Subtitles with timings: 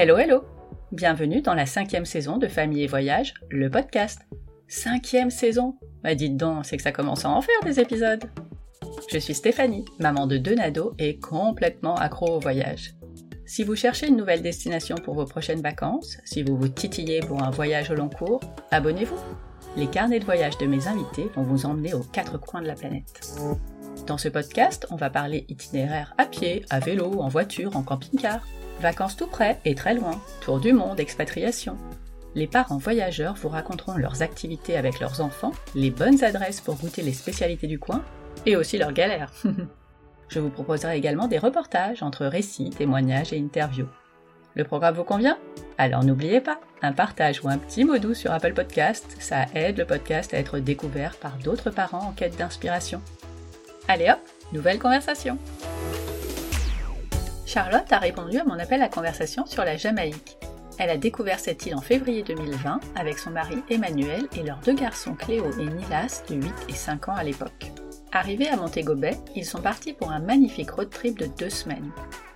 [0.00, 0.44] Hello, hello
[0.92, 4.20] Bienvenue dans la cinquième saison de Famille et Voyage, le podcast.
[4.68, 5.74] Cinquième saison
[6.04, 8.22] Bah dites donc, c'est que ça commence à en faire des épisodes
[9.12, 12.94] Je suis Stéphanie, maman de deux nados et complètement accro au voyage.
[13.44, 17.42] Si vous cherchez une nouvelle destination pour vos prochaines vacances, si vous vous titillez pour
[17.42, 18.40] un voyage au long cours,
[18.70, 19.18] abonnez-vous
[19.76, 22.76] Les carnets de voyage de mes invités vont vous emmener aux quatre coins de la
[22.76, 23.36] planète.
[24.06, 28.46] Dans ce podcast, on va parler itinéraire à pied, à vélo, en voiture, en camping-car.
[28.80, 31.76] Vacances tout près et très loin, tour du monde, expatriation.
[32.36, 37.02] Les parents voyageurs vous raconteront leurs activités avec leurs enfants, les bonnes adresses pour goûter
[37.02, 38.04] les spécialités du coin,
[38.46, 39.32] et aussi leurs galères.
[40.28, 43.88] Je vous proposerai également des reportages entre récits, témoignages et interviews.
[44.54, 45.38] Le programme vous convient?
[45.76, 49.78] Alors n'oubliez pas, un partage ou un petit mot doux sur Apple Podcast, ça aide
[49.78, 53.00] le podcast à être découvert par d'autres parents en quête d'inspiration.
[53.88, 54.20] Allez hop,
[54.52, 55.38] nouvelle conversation
[57.48, 60.36] Charlotte a répondu à mon appel à conversation sur la Jamaïque.
[60.78, 64.74] Elle a découvert cette île en février 2020 avec son mari Emmanuel et leurs deux
[64.74, 67.72] garçons Cléo et Nilas de 8 et 5 ans à l'époque.
[68.12, 71.90] Arrivés à Montego Bay, ils sont partis pour un magnifique road trip de deux semaines.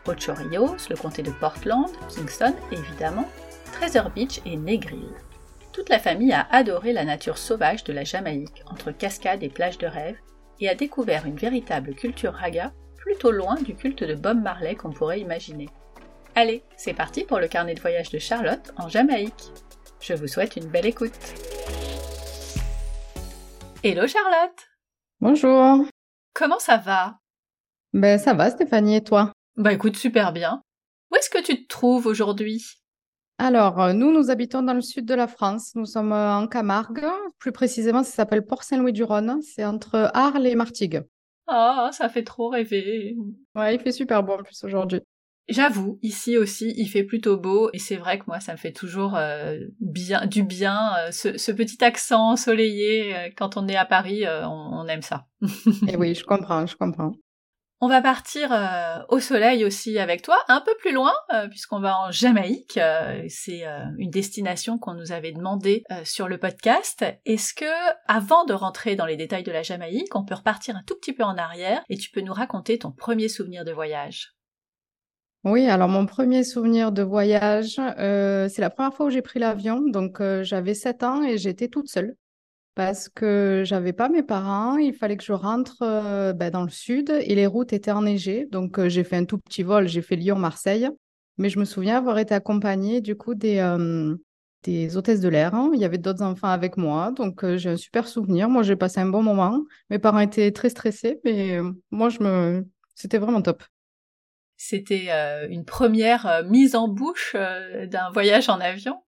[0.06, 3.28] Ocho Rios, le comté de Portland, Kingston évidemment,
[3.72, 5.10] Treasure Beach et Negril.
[5.74, 9.76] Toute la famille a adoré la nature sauvage de la Jamaïque, entre cascades et plages
[9.76, 10.16] de rêve,
[10.58, 12.72] et a découvert une véritable culture raga
[13.02, 15.68] plutôt loin du culte de Bob Marley qu'on pourrait imaginer.
[16.36, 19.50] Allez, c'est parti pour le carnet de voyage de Charlotte en Jamaïque.
[20.00, 21.12] Je vous souhaite une belle écoute.
[23.82, 24.68] Hello Charlotte
[25.20, 25.84] Bonjour.
[26.32, 27.18] Comment ça va?
[27.92, 29.32] Ben ça va Stéphanie et toi?
[29.56, 30.62] Bah écoute, super bien.
[31.10, 32.64] Où est-ce que tu te trouves aujourd'hui?
[33.38, 35.72] Alors, euh, nous, nous habitons dans le sud de la France.
[35.74, 37.04] Nous sommes euh, en Camargue.
[37.38, 39.40] Plus précisément, ça s'appelle Port-Saint-Louis-du-Rhône.
[39.42, 41.02] C'est entre Arles et Martigues.
[41.48, 43.16] Oh, ça fait trop rêver.
[43.54, 45.00] Ouais, il fait super beau en plus aujourd'hui.
[45.48, 48.72] J'avoue, ici aussi, il fait plutôt beau et c'est vrai que moi, ça me fait
[48.72, 50.94] toujours euh, bien, du bien.
[50.98, 55.02] euh, ce, ce petit accent ensoleillé, euh, quand on est à Paris, on, on aime
[55.02, 55.26] ça.
[55.88, 57.12] Et oui, je comprends, je comprends.
[57.84, 61.80] On va partir euh, au soleil aussi avec toi, un peu plus loin, euh, puisqu'on
[61.80, 62.78] va en Jamaïque.
[62.78, 63.64] Euh, c'est
[63.98, 67.04] une destination qu'on nous avait demandé sur le podcast.
[67.24, 67.64] Est-ce que,
[68.06, 71.12] avant de rentrer dans les détails de la Jamaïque, on peut repartir un tout petit
[71.12, 74.32] peu en arrière et tu peux nous raconter ton premier souvenir de voyage?
[75.42, 79.80] Oui, alors mon premier souvenir de voyage, c'est la première fois où j'ai pris l'avion.
[79.80, 82.14] Donc, j'avais 7 ans et j'étais toute seule
[82.74, 84.76] parce que j'avais pas mes parents.
[84.76, 88.46] Il fallait que je rentre euh, ben, dans le sud et les routes étaient enneigées.
[88.50, 89.88] Donc, euh, j'ai fait un tout petit vol.
[89.88, 90.88] J'ai fait Lyon-Marseille.
[91.38, 94.14] Mais je me souviens avoir été accompagnée du coup des, euh,
[94.64, 95.54] des hôtesses de l'air.
[95.54, 95.70] hein.
[95.74, 97.10] Il y avait d'autres enfants avec moi.
[97.12, 98.48] Donc, j'ai un super souvenir.
[98.48, 99.62] Moi, j'ai passé un bon moment.
[99.90, 101.58] Mes parents étaient très stressés, mais
[101.90, 102.66] moi, je me...
[102.94, 103.62] c'était vraiment top.
[104.58, 105.08] C'était
[105.48, 109.02] une première mise en bouche d'un voyage en avion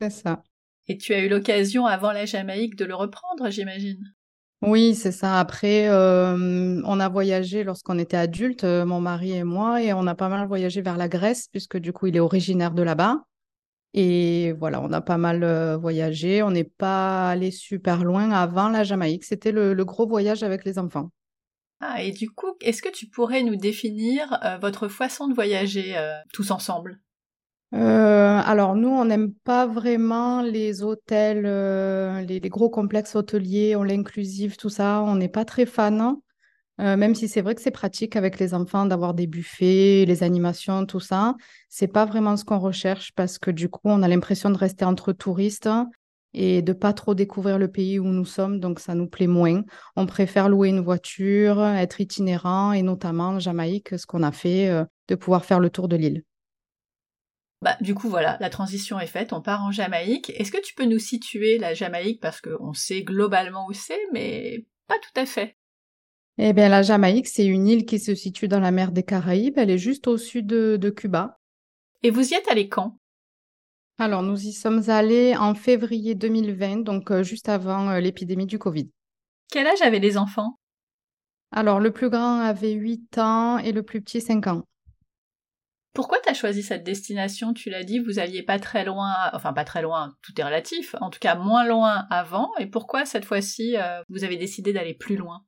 [0.00, 0.42] C'est ça.
[0.90, 4.04] Et tu as eu l'occasion avant la Jamaïque de le reprendre, j'imagine?
[4.62, 5.38] Oui, c'est ça.
[5.40, 10.06] Après, euh, on a voyagé lorsqu'on était adulte, euh, mon mari et moi, et on
[10.06, 13.24] a pas mal voyagé vers la Grèce, puisque du coup, il est originaire de là-bas.
[13.94, 16.42] Et voilà, on a pas mal euh, voyagé.
[16.42, 19.24] On n'est pas allé super loin avant la Jamaïque.
[19.24, 21.10] C'était le, le gros voyage avec les enfants.
[21.80, 25.96] Ah, et du coup, est-ce que tu pourrais nous définir euh, votre façon de voyager
[26.32, 27.00] tous ensemble?
[27.72, 33.84] Euh, alors, nous, on n'aime pas vraiment les hôtels, euh, les, gros complexes hôteliers, on
[33.84, 35.02] l'inclusive, tout ça.
[35.02, 36.16] On n'est pas très fan.
[36.80, 40.22] Euh, même si c'est vrai que c'est pratique avec les enfants d'avoir des buffets, les
[40.22, 41.36] animations, tout ça,
[41.68, 44.86] c'est pas vraiment ce qu'on recherche parce que du coup, on a l'impression de rester
[44.86, 45.68] entre touristes
[46.32, 49.62] et de pas trop découvrir le pays où nous sommes, donc ça nous plaît moins.
[49.96, 54.70] On préfère louer une voiture, être itinérant et notamment en Jamaïque, ce qu'on a fait,
[55.08, 56.22] de pouvoir faire le tour de l'île.
[57.62, 60.30] Bah, du coup, voilà, la transition est faite, on part en Jamaïque.
[60.36, 62.20] Est-ce que tu peux nous situer la Jamaïque?
[62.20, 65.56] Parce qu'on sait globalement où c'est, mais pas tout à fait.
[66.38, 69.58] Eh bien, la Jamaïque, c'est une île qui se situe dans la mer des Caraïbes.
[69.58, 71.38] Elle est juste au sud de, de Cuba.
[72.02, 72.96] Et vous y êtes allé quand?
[73.98, 78.58] Alors, nous y sommes allés en février 2020, donc euh, juste avant euh, l'épidémie du
[78.58, 78.88] Covid.
[79.52, 80.58] Quel âge avaient les enfants?
[81.52, 84.62] Alors, le plus grand avait 8 ans et le plus petit 5 ans.
[85.92, 87.52] Pourquoi t'as choisi cette destination?
[87.52, 90.94] Tu l'as dit, vous alliez pas très loin, enfin pas très loin, tout est relatif,
[91.00, 94.94] en tout cas moins loin avant, et pourquoi cette fois-ci euh, vous avez décidé d'aller
[94.94, 95.42] plus loin?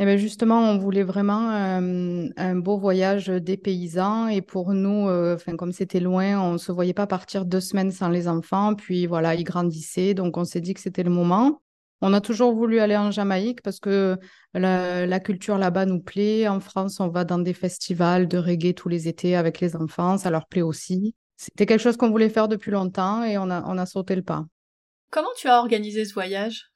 [0.00, 5.08] Eh bien, justement, on voulait vraiment euh, un beau voyage des paysans et pour nous,
[5.08, 8.76] euh, comme c'était loin, on ne se voyait pas partir deux semaines sans les enfants.
[8.76, 11.62] Puis voilà, ils grandissaient, donc on s'est dit que c'était le moment.
[12.00, 14.16] On a toujours voulu aller en Jamaïque parce que
[14.54, 16.46] la, la culture là-bas nous plaît.
[16.46, 20.16] En France, on va dans des festivals de reggae tous les étés avec les enfants,
[20.16, 21.14] ça leur plaît aussi.
[21.36, 24.22] C'était quelque chose qu'on voulait faire depuis longtemps et on a, on a sauté le
[24.22, 24.44] pas.
[25.10, 26.70] Comment tu as organisé ce voyage?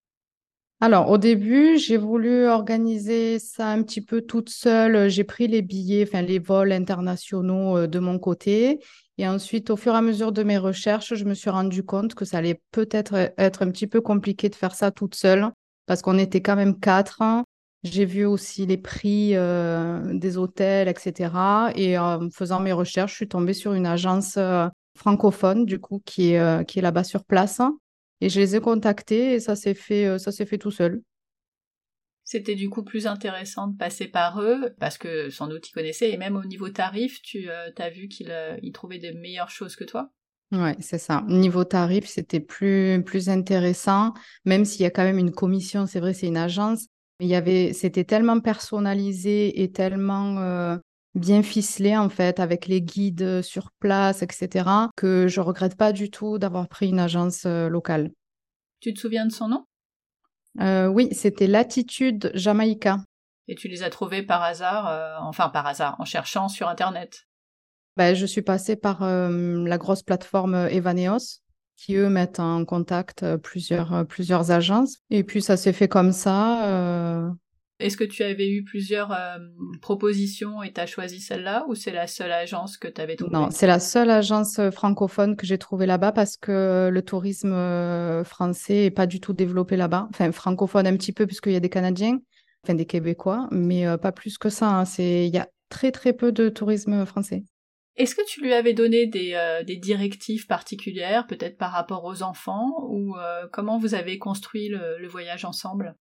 [0.81, 5.09] Alors, au début, j'ai voulu organiser ça un petit peu toute seule.
[5.09, 8.81] J'ai pris les billets, enfin les vols internationaux euh, de mon côté.
[9.19, 12.15] Et ensuite, au fur et à mesure de mes recherches, je me suis rendu compte
[12.15, 15.51] que ça allait peut-être être un petit peu compliqué de faire ça toute seule
[15.87, 17.23] parce qu'on était quand même quatre.
[17.83, 21.31] J'ai vu aussi les prix euh, des hôtels, etc.
[21.75, 26.01] Et en faisant mes recherches, je suis tombée sur une agence euh, francophone, du coup,
[26.05, 27.61] qui est, euh, est là-bas sur place.
[28.21, 31.03] Et je les ai contactés et ça s'est fait, ça s'est fait tout seul.
[32.25, 36.13] C'était du coup plus intéressant de passer par eux, parce que sans doute ils connaissaient,
[36.13, 40.11] et même au niveau tarif, tu as vu qu'ils trouvaient des meilleures choses que toi?
[40.53, 41.25] Ouais, c'est ça.
[41.29, 44.13] Niveau tarif, c'était plus, plus intéressant,
[44.45, 46.89] même s'il y a quand même une commission, c'est vrai, c'est une agence,
[47.21, 50.77] il y avait, c'était tellement personnalisé et tellement euh,
[51.15, 54.91] bien ficelé en fait avec les guides sur place, etc.
[54.97, 58.11] que je regrette pas du tout d'avoir pris une agence euh, locale.
[58.81, 59.65] Tu te souviens de son nom?
[60.61, 62.99] Euh, Oui, c'était Latitude Jamaïca.
[63.49, 67.27] Et tu les as trouvés par hasard, enfin par hasard, en cherchant sur Internet?
[67.97, 71.43] Ben, Je suis passée par la grosse plateforme Evaneos
[71.83, 74.99] qui eux mettent en contact euh, plusieurs, euh, plusieurs agences.
[75.11, 77.33] Et puis ça s'est fait comme ça.
[77.83, 77.87] Euh.
[77.87, 79.17] Est-ce que tu avais eu plusieurs
[79.81, 83.33] propositions et tu as choisi celle-là ou c'est la seule agence que tu avais trouvée?
[83.33, 87.55] Non, c'est la seule agence francophone que j'ai trouvée là-bas parce que le tourisme
[88.25, 90.09] français n'est pas du tout développé là-bas.
[90.11, 92.19] Enfin, francophone un petit peu puisqu'il y a des Canadiens,
[92.65, 94.69] enfin des Québécois, mais pas plus que ça.
[94.69, 94.85] Hein.
[94.85, 95.27] C'est...
[95.27, 97.45] Il y a très très peu de tourisme français.
[97.97, 102.87] Est-ce que tu lui avais donné des, euh, directives particulières, peut-être par rapport aux enfants,
[102.89, 105.95] ou euh, comment vous avez construit le, voyage ensemble?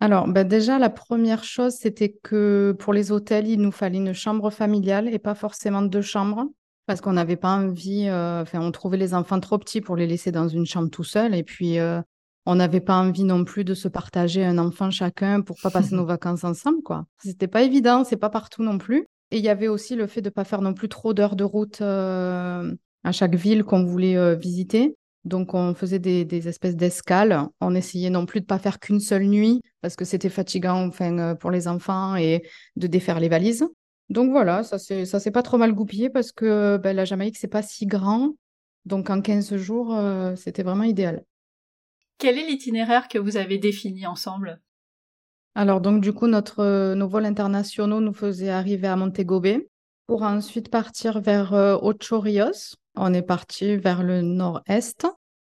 [0.00, 4.14] Alors, ben déjà, la première chose, c'était que pour les hôtels, il nous fallait une
[4.14, 6.46] chambre familiale et pas forcément deux chambres,
[6.86, 10.06] parce qu'on n'avait pas envie, euh, enfin, on trouvait les enfants trop petits pour les
[10.06, 11.78] laisser dans une chambre tout seul, et puis
[12.46, 15.94] on n'avait pas envie non plus de se partager un enfant chacun pour pas passer
[15.94, 17.06] nos vacances ensemble, quoi.
[17.22, 19.06] C'était pas évident, c'est pas partout non plus.
[19.30, 21.36] Et il y avait aussi le fait de ne pas faire non plus trop d'heures
[21.36, 22.74] de route euh,
[23.04, 24.96] à chaque ville qu'on voulait euh, visiter.
[25.24, 27.46] Donc, on faisait des, espèces d'escales.
[27.60, 30.86] On essayait non plus de ne pas faire qu'une seule nuit parce que c'était fatigant
[30.86, 32.42] enfin, euh, pour les enfants et
[32.76, 33.66] de défaire les valises.
[34.08, 37.62] Donc voilà, ça s'est pas trop mal goupillé parce que ben, la Jamaïque, c'est pas
[37.62, 38.34] si grand.
[38.84, 39.96] Donc, en 15 jours,
[40.36, 41.22] c'était vraiment idéal.
[42.18, 44.60] Quel est l'itinéraire que vous avez défini ensemble?
[45.54, 49.68] Alors donc du coup, notre, euh, nos vols internationaux nous faisaient arriver à Montego Bay
[50.06, 52.76] pour ensuite partir vers euh, Ocho Rios.
[52.96, 55.06] On est parti vers le nord-est.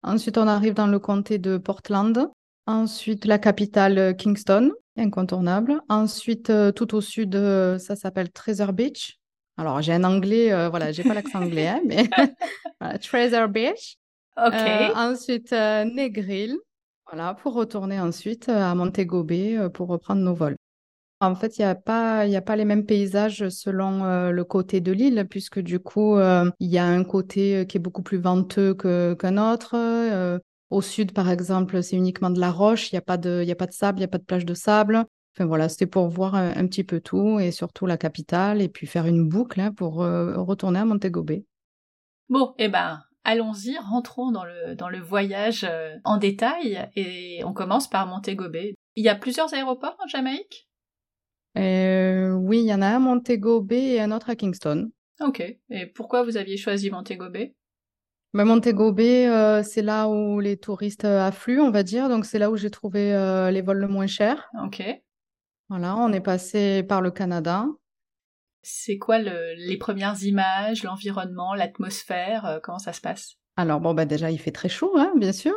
[0.04, 2.30] Ensuite, on arrive dans le comté de Portland.
[2.68, 5.82] Ensuite, la capitale euh, Kingston, incontournable.
[5.90, 7.36] Ensuite, tout au sud,
[7.80, 9.20] ça s'appelle Treasure Beach.
[9.58, 12.10] Alors, j'ai un anglais, voilà, j'ai pas l'accent anglais, hein, mais
[13.02, 13.98] Treasure Beach.
[14.38, 14.54] Ok.
[14.96, 16.58] ensuite, Negril.
[17.12, 20.56] Voilà, pour retourner ensuite euh, à Montego Bay euh, pour reprendre nos vols.
[21.22, 25.26] En fait, il n'y a, pas, les mêmes paysages selon euh, le côté de l'île,
[25.30, 30.40] puisque du coup, il y a un côté qui est beaucoup plus venteux qu'un autre.
[30.70, 34.00] au sud, par exemple, c'est uniquement de la roche, il n'y a, pas de, sable,
[34.00, 35.06] il n'y a pas de plage de sable.
[35.36, 38.88] Enfin voilà, c'était pour voir un, petit peu tout, et surtout la capitale, et puis
[38.88, 41.46] faire une boucle hein, pour retourner à Montego Bay.
[42.28, 47.54] Bon, eh ben, allons-y, rentrons dans le, dans le voyage euh, en détail et on
[47.54, 48.76] commence par Montego Bay.
[48.96, 50.68] Il y a plusieurs aéroports en Jamaïque?
[51.58, 54.92] Euh, Oui, il y en a un à Montego Bay et un autre à Kingston.
[55.22, 55.42] Ok.
[55.70, 57.56] Et pourquoi vous aviez choisi Montego Bay?
[58.34, 62.10] Ben, Montego Bay, euh, c'est là où les touristes affluent, on va dire.
[62.10, 63.12] Donc, c'est là où j'ai trouvé
[63.52, 64.50] les vols le moins chers.
[64.64, 64.84] Ok.
[65.70, 67.66] Voilà, on est passé par le Canada.
[68.68, 73.36] C'est quoi les premières images, l'environnement, l'atmosphère euh, Comment ça se passe?
[73.58, 75.54] Alors, bon, bah déjà, il fait très chaud, hein, bien sûr.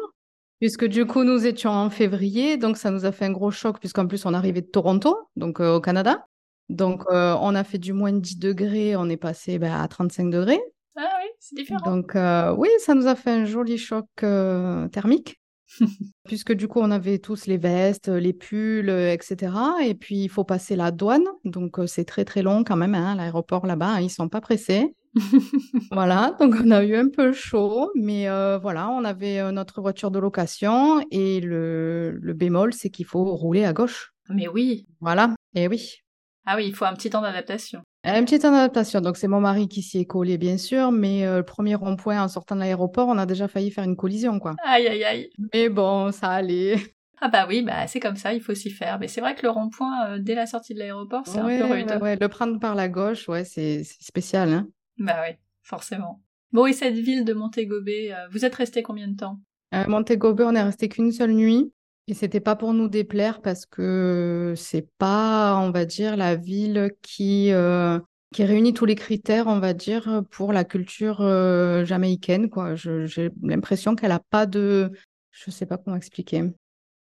[0.60, 3.78] Puisque du coup, nous étions en février, donc ça nous a fait un gros choc,
[3.78, 6.26] puisqu'en plus, on arrivait de Toronto, donc euh, au Canada.
[6.68, 10.30] Donc, euh, on a fait du moins 10 degrés, on est passé bah, à 35
[10.30, 10.60] degrés.
[10.96, 11.84] Ah oui, c'est différent.
[11.84, 12.16] Donc,
[12.58, 15.38] oui, ça nous a fait un joli choc thermique.
[16.24, 19.52] Puisque du coup, on avait tous les vestes, les pulls, etc.
[19.82, 21.26] Et puis, il faut passer la douane.
[21.44, 22.94] Donc, euh, c'est très, très long quand même.
[22.94, 24.94] Hein, L'aéroport là-bas, hein, ils sont pas pressés.
[25.92, 29.80] voilà, donc on a eu un peu chaud, mais euh, voilà, on avait euh, notre
[29.80, 34.12] voiture de location et le, le bémol, c'est qu'il faut rouler à gauche.
[34.28, 34.86] Mais oui.
[35.00, 35.98] Voilà, et oui.
[36.46, 37.82] Ah oui, il faut un petit temps d'adaptation.
[38.04, 39.00] Un petit temps d'adaptation.
[39.02, 42.22] Donc, c'est mon mari qui s'y est collé, bien sûr, mais euh, le premier rond-point
[42.22, 44.54] en sortant de l'aéroport, on a déjà failli faire une collision, quoi.
[44.64, 45.30] Aïe, aïe, aïe.
[45.52, 46.76] Mais bon, ça allait.
[47.20, 48.98] Ah bah oui, bah c'est comme ça, il faut s'y faire.
[49.00, 51.64] Mais c'est vrai que le rond-point, euh, dès la sortie de l'aéroport, c'est un peu
[51.64, 51.98] rude.
[52.00, 54.68] Ouais, le prendre par la gauche, ouais, c'est spécial, hein.
[54.98, 56.22] Bah oui, forcément.
[56.52, 59.38] Bon, et cette ville de Montego Bay, euh, vous êtes resté combien de temps?
[59.70, 61.72] À Montego Bay, on est resté qu'une seule nuit.
[62.10, 66.90] Et c'était pas pour nous déplaire parce que c'est pas, on va dire, la ville
[67.02, 67.98] qui, euh,
[68.32, 72.74] qui réunit tous les critères, on va dire, pour la culture euh, jamaïcaine, quoi.
[72.76, 74.90] J'ai l'impression qu'elle a pas de,
[75.32, 76.44] je sais pas comment expliquer.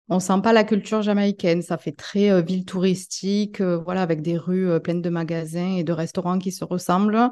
[0.09, 1.61] On sent pas la culture jamaïcaine.
[1.61, 5.93] Ça fait très euh, ville touristique, voilà, avec des rues pleines de magasins et de
[5.93, 7.29] restaurants qui se ressemblent.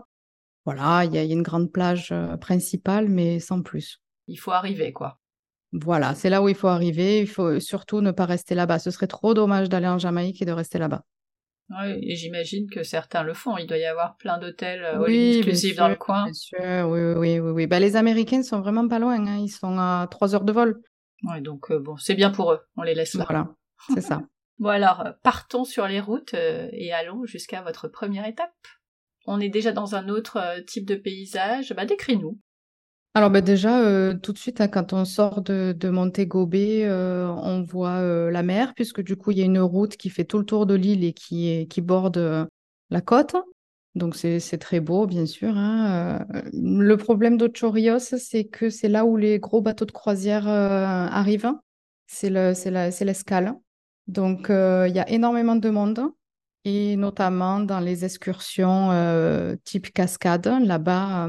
[0.66, 4.02] Voilà, il y, a une grande plage principale, mais sans plus.
[4.28, 5.20] Il faut arriver, quoi.
[5.72, 7.20] Voilà, c'est là où il faut arriver.
[7.22, 8.80] Il faut surtout ne pas rester là-bas.
[8.80, 11.04] Ce serait trop dommage d'aller en Jamaïque et de rester là-bas.
[11.70, 13.58] Oui, et j'imagine que certains le font.
[13.58, 16.26] Il doit y avoir plein d'hôtels euh, oui, exclusifs dans le coin.
[16.26, 17.40] Bien sûr, oui, oui, oui.
[17.40, 17.68] oui.
[17.68, 19.26] Bah, les Américains sont vraiment pas loin.
[19.26, 19.38] Hein.
[19.38, 20.82] Ils sont à trois heures de vol.
[21.24, 22.60] Oui, donc euh, bon, c'est bien pour eux.
[22.78, 23.26] On les laisse là.
[23.28, 23.48] Voilà,
[23.94, 24.22] c'est ça.
[24.60, 28.54] bon alors, euh, partons sur les routes et allons jusqu'à votre première étape.
[29.26, 31.74] On est déjà dans un autre type de paysage.
[31.76, 32.38] Bah, décris-nous.
[33.16, 36.84] Alors bah, déjà, euh, tout de suite, hein, quand on sort de, de Montego Bay,
[36.84, 40.10] euh, on voit euh, la mer, puisque du coup, il y a une route qui
[40.10, 42.50] fait tout le tour de l'île et qui, borde
[42.90, 43.38] la côte.
[43.96, 45.56] Donc c'est très beau, bien sûr.
[45.56, 51.54] Hein, le problème d'Ocho c'est que c'est là où les gros bateaux de croisière arrivent.
[52.08, 53.54] C'est l'escale.
[54.08, 56.02] Donc il y a énormément de monde,
[56.66, 58.90] et notamment dans les excursions
[59.64, 60.52] type cascade.
[60.64, 61.28] Là-bas,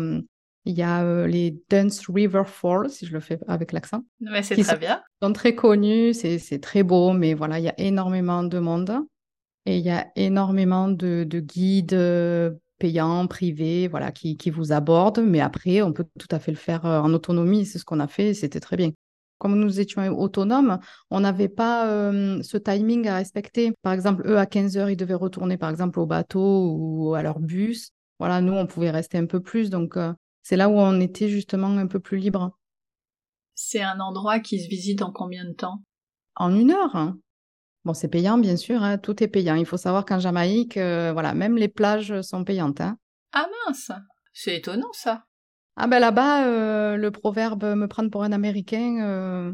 [0.66, 4.02] il y a euh, les Dance River Falls, si je le fais avec l'accent.
[4.20, 5.00] Mais c'est très bien.
[5.22, 8.92] Ils sont très connus, c'est très beau, mais voilà, il y a énormément de monde.
[9.64, 15.22] Et il y a énormément de, guides euh, payants, privés, voilà, qui, qui, vous abordent.
[15.24, 17.64] Mais après, on peut tout à fait le faire euh, en autonomie.
[17.64, 18.90] C'est ce qu'on a fait, c'était très bien.
[19.38, 20.78] Comme nous étions autonomes,
[21.10, 21.84] on n'avait pas
[22.42, 23.72] ce timing à respecter.
[23.82, 27.22] Par exemple, eux, à 15 heures, ils devaient retourner, par exemple, au bateau ou à
[27.22, 27.90] leur bus.
[28.18, 29.68] Voilà, nous, on pouvait rester un peu plus.
[29.68, 29.98] Donc,
[30.42, 32.56] c'est là où on était justement un peu plus libre.
[33.56, 35.82] C'est un endroit qui se visite en combien de temps?
[36.36, 36.94] En une heure.
[36.94, 37.18] Hein.
[37.84, 38.96] Bon, c'est payant, bien sûr, hein.
[38.96, 39.54] tout est payant.
[39.54, 42.80] Il faut savoir qu'en Jamaïque, euh, voilà, même les plages sont payantes.
[42.80, 42.96] Hein.
[43.32, 43.92] Ah mince,
[44.32, 45.25] c'est étonnant ça.
[45.76, 49.52] Ah ben là-bas, euh, le proverbe me prendre pour un Américain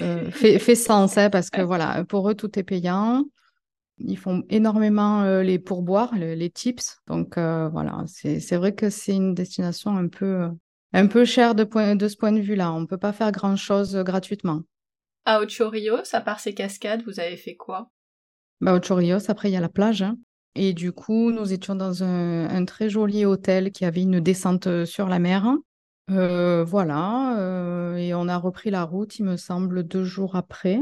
[0.00, 3.24] euh, fait, fait, sens, parce que voilà, pour eux, tout est payant.
[3.98, 6.98] Ils font énormément euh, les pourboires, les tips.
[7.06, 10.48] Donc euh, voilà, c'est vrai que c'est une destination un peu, euh,
[10.92, 12.72] un peu chère de, de ce point de vue-là.
[12.72, 14.62] On ne peut pas faire grand-chose gratuitement.
[15.24, 17.90] À Ocho Rios, à part ces cascades, vous avez fait quoi?
[18.60, 20.02] Bah, Ocho Rios, après, il y a la plage.
[20.02, 20.16] Hein.
[20.56, 25.08] Et du coup, nous étions dans un, très joli hôtel qui avait une descente sur
[25.08, 25.56] la mer.
[26.08, 30.80] voilà, et on a repris la route, il me semble, deux jours après.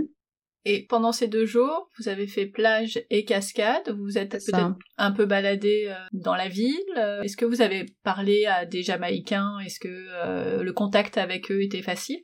[0.66, 3.90] Et pendant ces deux jours, vous avez fait plage et cascade.
[3.90, 6.80] Vous vous êtes peut-être un peu baladé euh, dans la ville.
[6.96, 9.58] Euh, est-ce que vous avez parlé à des Jamaïcains?
[9.64, 12.22] Est-ce que euh, le contact avec eux était facile?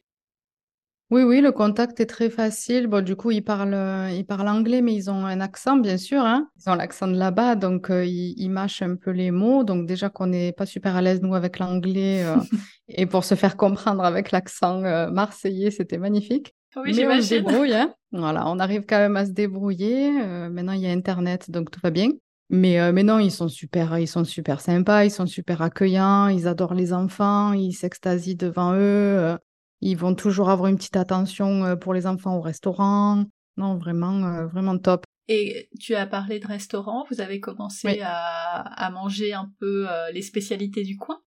[1.10, 2.86] Oui, oui, le contact est très facile.
[2.86, 6.20] Bon, du coup, ils parlent, ils parlent anglais, mais ils ont un accent, bien sûr.
[6.20, 6.48] Hein.
[6.56, 9.64] Ils ont l'accent de là-bas, donc ils, ils, mâchent un peu les mots.
[9.64, 12.24] Donc déjà qu'on n'est pas super à l'aise, nous, avec l'anglais.
[12.88, 16.54] et pour se faire comprendre avec l'accent marseillais, c'était magnifique.
[16.76, 17.94] Oui, Mais on se débrouille, hein.
[18.12, 20.22] Voilà, on arrive quand même à se débrouiller.
[20.22, 22.10] Euh, maintenant, il y a Internet, donc tout va bien.
[22.48, 26.28] Mais, euh, mais non, ils sont super, ils sont super sympas, ils sont super accueillants,
[26.28, 29.36] ils adorent les enfants, ils s'extasient devant eux.
[29.82, 33.24] Euh, ils vont toujours avoir une petite attention pour les enfants au restaurant.
[33.56, 35.04] Non, vraiment, vraiment top.
[35.28, 40.22] Et tu as parlé de restaurant, vous avez commencé à, à, manger un peu les
[40.22, 41.20] spécialités du coin?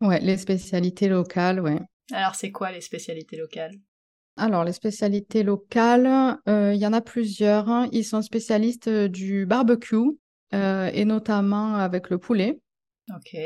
[0.00, 1.80] Ouais, les spécialités locales, ouais.
[2.12, 3.74] Alors, c'est quoi les spécialités locales?
[4.36, 7.68] Alors, les spécialités locales, euh, il y en a plusieurs.
[7.68, 7.88] Hein.
[7.92, 9.96] Ils sont spécialistes euh, du barbecue
[10.54, 12.58] euh, et notamment avec le poulet.
[13.14, 13.36] Ok.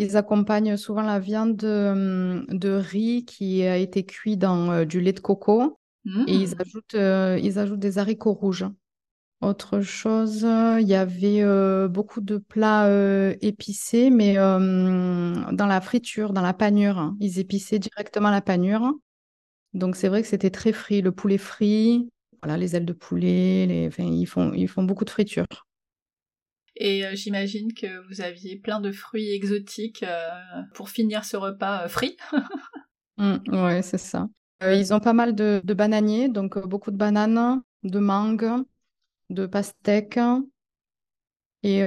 [0.00, 5.20] Ils accompagnent souvent la viande de, riz qui a été cuit dans du lait de
[5.20, 5.78] coco
[6.26, 6.60] et ils mmh.
[6.60, 8.64] ajoutent, ils ajoutent des haricots rouges.
[9.42, 10.40] Autre chose,
[10.80, 11.44] il y avait
[11.88, 12.88] beaucoup de plats
[13.42, 17.12] épicés, mais dans la friture, dans la panure.
[17.20, 18.94] Ils épiçaient directement la panure.
[19.74, 22.08] Donc c'est vrai que c'était très frit, le poulet frit,
[22.42, 23.86] voilà, les ailes de poulet, les...
[23.86, 25.46] Enfin, ils, font, ils font beaucoup de friture.
[26.82, 30.28] Et euh, j'imagine que vous aviez plein de fruits exotiques euh,
[30.72, 32.16] pour finir ce repas euh, frit.
[33.18, 34.30] Mmh, oui, c'est ça.
[34.62, 38.64] ils ont pas mal de, bananiers, donc beaucoup de bananes, de mangues,
[39.28, 40.18] de pastèques
[41.62, 41.86] et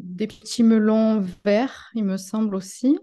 [0.00, 2.98] des petits melons verts, il me semble aussi.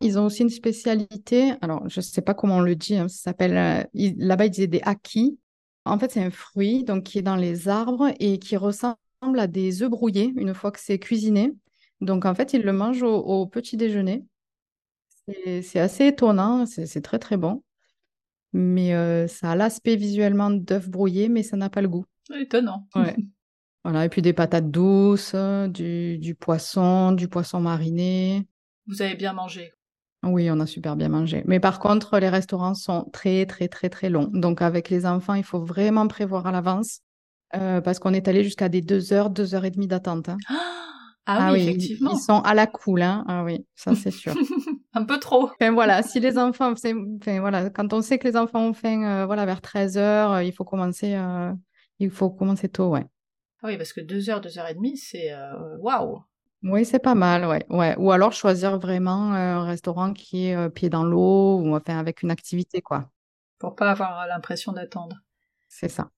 [0.00, 3.06] Ils ont aussi une spécialité, alors je ne sais pas comment on le dit, hein,
[3.06, 5.38] ça s'appelle, là-bas ils disaient des akis.
[5.84, 8.96] En fait, c'est un fruit donc, qui est dans les arbres et qui ressemble
[9.34, 11.54] à des œufs brouillés une fois que c'est cuisiné.
[12.00, 14.24] Donc en fait, ils le mangent au, petit déjeuner.
[15.62, 17.62] C'est assez étonnant, c'est c'est très très bon.
[18.52, 22.04] Mais euh, ça a l'aspect visuellement d'œuf brouillé, mais ça n'a pas le goût.
[22.34, 22.86] Étonnant.
[22.94, 23.16] Ouais.
[23.84, 25.36] Voilà, et puis des patates douces,
[25.68, 28.44] du, du poisson, du poisson mariné.
[28.88, 29.74] Vous avez bien mangé.
[30.24, 31.44] Oui, on a super bien mangé.
[31.46, 34.28] Mais par contre, les restaurants sont très, très, très, très longs.
[34.32, 37.00] Donc, avec les enfants, il faut vraiment prévoir à l'avance
[37.54, 40.28] euh, parce qu'on est allé jusqu'à des deux heures, deux heures et demie d'attente.
[40.28, 40.36] hein.
[41.28, 42.12] Ah, oui, effectivement.
[42.14, 43.24] Ils sont à la cool, hein.
[43.26, 44.32] Ah oui, ça c'est sûr.
[44.94, 45.50] Un peu trop.
[45.60, 49.02] Enfin, voilà, si les enfants, enfin, voilà, quand on sait que les enfants ont faim
[49.02, 51.52] euh, voilà, vers 13 heures, euh, il faut commencer, euh,
[51.98, 53.04] il faut commencer tôt, ouais.
[53.62, 55.32] Ah oui, parce que deux heures, deux heures et demie, c'est
[55.80, 56.22] waouh.
[56.62, 57.96] Oui, c'est pas mal, ouais, ouais.
[57.98, 62.30] Ou alors choisir vraiment un restaurant qui est pied dans l'eau ou enfin avec une
[62.30, 63.10] activité, quoi.
[63.58, 65.16] Pour pas avoir l'impression d'attendre.
[65.68, 66.10] C'est ça.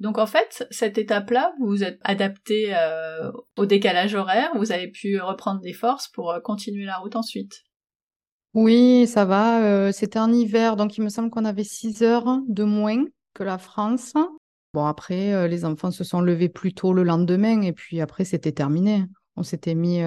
[0.00, 4.88] Donc en fait, cette étape-là, vous vous êtes adapté euh, au décalage horaire, vous avez
[4.88, 7.62] pu reprendre des forces pour euh, continuer la route ensuite.
[8.54, 9.62] Oui, ça va.
[9.64, 13.04] euh, c'était en hiver, donc il me semble qu'on avait 6 heures de moins
[13.34, 14.12] que la France.
[14.74, 18.24] Bon, après, euh, les enfants se sont levés plus tôt le lendemain et puis après,
[18.24, 19.04] c'était terminé.
[19.36, 20.02] On s'était mis,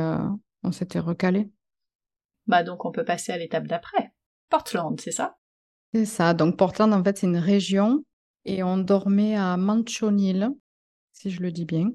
[0.64, 1.50] on s'était recalé.
[2.46, 4.12] Bah donc on peut passer à l'étape d'après.
[4.50, 5.38] Portland, c'est ça?
[5.94, 6.36] C'est ça.
[6.36, 8.04] Donc Portland, en fait, c'est une région
[8.46, 10.50] et on dormait à Manchonil,
[11.14, 11.92] si je le dis bien.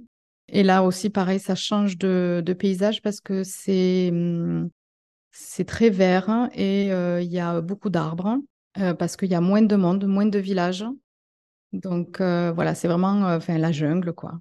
[0.49, 4.71] Et là aussi, pareil, ça change de, de paysage parce que c'est hum,
[5.33, 8.39] c'est très vert et euh, il y a beaucoup d'arbres
[8.79, 10.85] euh, parce qu'il y a moins de monde, moins de villages.
[11.73, 14.41] Donc euh, voilà, c'est vraiment enfin, la jungle, quoi.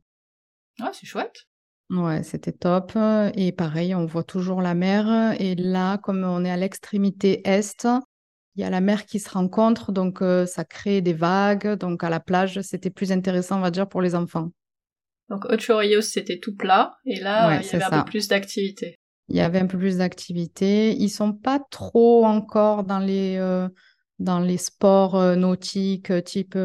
[0.80, 1.46] Ouais, c'est chouette.
[1.90, 2.94] Ouais, c'était top.
[3.36, 5.36] Et pareil, on voit toujours la mer.
[5.40, 7.88] Et là, comme on est à l'extrémité est,
[8.60, 11.78] il y a la mer qui se rencontre, donc euh, ça crée des vagues.
[11.78, 14.50] Donc à la plage, c'était plus intéressant, on va dire, pour les enfants.
[15.30, 18.28] Donc Ocho Rios, c'était tout plat, et là, Ouais, il y avait un peu plus
[18.28, 18.96] d'activité.
[19.30, 20.92] Il y avait un peu plus d'activités.
[20.92, 23.70] Ils sont pas trop encore dans les, euh,
[24.18, 26.58] dans les sports euh, nautiques, type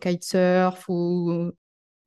[0.00, 1.50] kitesurf ou,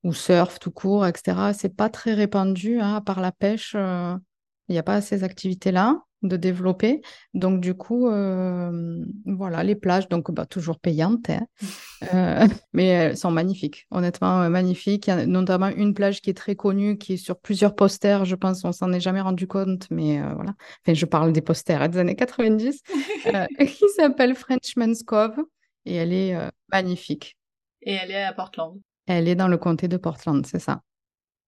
[0.04, 1.52] ou surf tout court, etc.
[1.54, 3.76] C'est pas très répandu, hein, à part la pêche.
[3.76, 7.02] il n'y a pas ces activités-là de développer.
[7.34, 11.46] Donc, du coup, euh, voilà, les plages, donc bah, toujours payantes, hein.
[12.14, 15.08] Euh, mais elles sont magnifiques, honnêtement, euh, magnifiques.
[15.08, 18.26] Il y a notamment une plage qui est très connue, qui est sur plusieurs posters,
[18.26, 20.54] je pense, on s'en est jamais rendu compte, mais euh, voilà.
[20.82, 22.82] Enfin, je parle des posters hein, des années 90,
[23.34, 25.38] euh, qui s'appelle Frenchman's Cove,
[25.86, 26.36] et elle est
[26.72, 27.38] magnifique.
[27.82, 28.80] Et elle est à Portland.
[29.08, 30.82] Elle est dans le comté de Portland, c'est ça.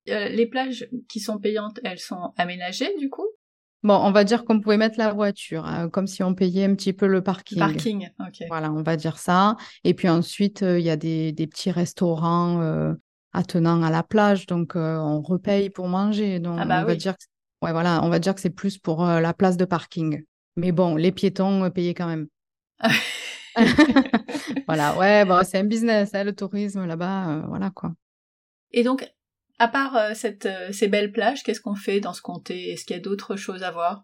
[0.05, 3.27] Les plages qui sont payantes, elles sont aménagées du coup?
[3.85, 6.73] Bon, on va dire qu'on pouvait mettre la voiture, hein, comme si on payait un
[6.73, 7.59] petit peu le parking.
[7.59, 8.47] Parking, ok.
[8.47, 9.57] Voilà, on va dire ça.
[9.83, 12.95] Et puis ensuite, euh, il y a des, des petits restaurants euh,
[13.31, 16.39] attenant à la plage, donc euh, on repaye pour manger.
[16.39, 16.97] Donc Ah bah on va oui.
[16.97, 17.25] dire que,
[17.61, 20.23] ouais, voilà, on va dire que c'est plus pour la place de parking.
[20.55, 22.25] Mais bon, les piétons payaient quand même.
[24.67, 27.93] Voilà, ouais, bon, c'est un business, hein, le tourisme là-bas, voilà quoi.
[28.71, 29.07] Et donc,
[29.59, 32.71] à part euh, cette, euh, ces belles plages, qu'est-ce qu'on fait dans ce comté?
[32.71, 34.03] Est-ce qu'il y a d'autres choses à voir?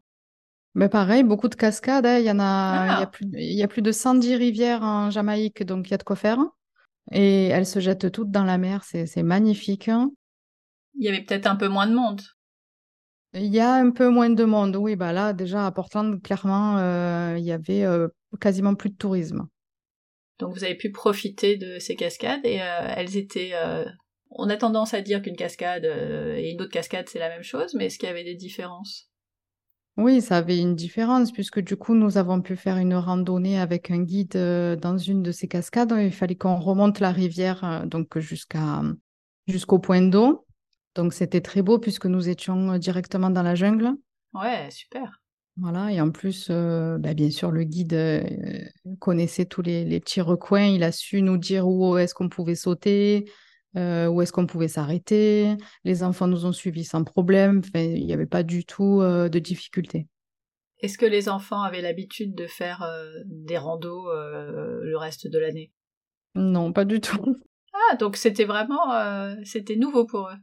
[0.73, 3.01] Mais pareil, beaucoup de cascades, hein, Il y en a, il y Ah.
[3.01, 5.97] a plus, il y a plus de 110 rivières en Jamaïque, donc il y a
[5.97, 6.39] de quoi faire.
[7.11, 9.89] Et elles se jettent toutes dans la mer, c'est magnifique.
[9.89, 10.11] hein.
[10.97, 12.21] Il y avait peut-être un peu moins de monde.
[13.33, 16.77] Il y a un peu moins de monde, oui, bah là, déjà à Portland, clairement,
[16.77, 17.85] euh, il y avait
[18.39, 19.47] quasiment plus de tourisme.
[20.39, 23.51] Donc vous avez pu profiter de ces cascades et euh, elles étaient...
[23.53, 23.85] euh,
[24.31, 27.43] On a tendance à dire qu'une cascade euh, et une autre cascade c'est la même
[27.43, 29.09] chose, mais est-ce qu'il y avait des différences?
[29.97, 33.91] Oui, ça avait une différence, puisque du coup, nous avons pu faire une randonnée avec
[33.91, 35.93] un guide euh, dans une de ces cascades.
[35.99, 38.81] Il fallait qu'on remonte la rivière, euh, donc jusqu'à,
[39.47, 40.45] jusqu'au point d'eau.
[40.95, 43.91] Donc c'était très beau, puisque nous étions directement dans la jungle.
[44.33, 45.21] Ouais, super.
[45.57, 48.23] Voilà, et en plus, euh, bah, bien sûr, le guide euh,
[48.99, 50.67] connaissait tous les, les petits recoins.
[50.67, 53.29] Il a su nous dire où est-ce qu'on pouvait sauter,
[53.77, 55.55] euh, où est-ce qu'on pouvait s'arrêter?
[55.83, 57.59] Les enfants nous ont suivis sans problème.
[57.59, 60.07] Enfin, il n'y avait pas du tout euh, de difficulté.
[60.79, 65.71] Est-ce que les enfants avaient l'habitude de faire euh, des randos le reste de l'année?
[66.35, 67.37] Non, pas du tout.
[67.89, 68.93] Ah, donc c'était vraiment...
[69.45, 70.37] c'était nouveau pour eux.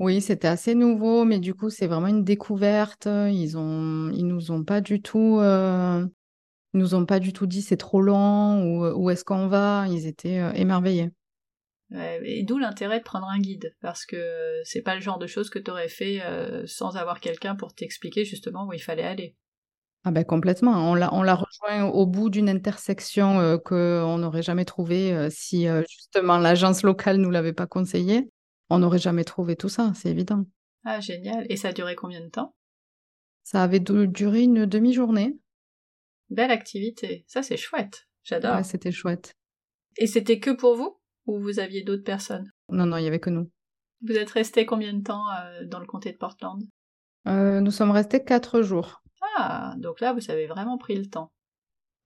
[0.00, 3.06] Oui, c'était assez nouveau, mais du coup, c'est vraiment une découverte.
[3.06, 6.06] Ils ont, ils nous ont pas du tout, euh,
[6.72, 9.86] ils nous ont pas du tout dit c'est trop long ou où est-ce qu'on va.
[9.88, 11.10] Ils étaient euh, émerveillés.
[11.92, 15.50] Et d'où l'intérêt de prendre un guide, parce que c'est pas le genre de choses
[15.50, 19.36] que t'aurais fait euh, sans avoir quelqu'un pour t'expliquer justement où il fallait aller.
[20.04, 20.90] Ah ben complètement.
[20.90, 25.28] On l'a, on l'a rejoint au bout d'une intersection euh, qu'on n'aurait jamais trouvée euh,
[25.30, 28.30] si euh, justement l'agence locale nous l'avait pas conseillé.
[28.70, 30.44] On n'aurait jamais trouvé tout ça, c'est évident.
[30.84, 31.44] Ah, génial.
[31.50, 32.54] Et ça a duré combien de temps?
[33.42, 35.36] Ça avait du- duré une demi-journée.
[36.30, 37.24] Belle activité.
[37.26, 38.06] Ça, c'est chouette.
[38.22, 38.54] J'adore.
[38.54, 39.34] Ouais, c'était chouette.
[39.96, 40.99] Et c'était que pour vous?
[41.30, 42.50] Ou vous aviez d'autres personnes?
[42.70, 43.48] Non, non, il y avait que nous.
[44.02, 46.60] Vous êtes resté combien de temps euh, dans le comté de Portland?
[47.28, 49.00] Euh, nous sommes restés quatre jours.
[49.36, 51.30] Ah, donc là, vous avez vraiment pris le temps.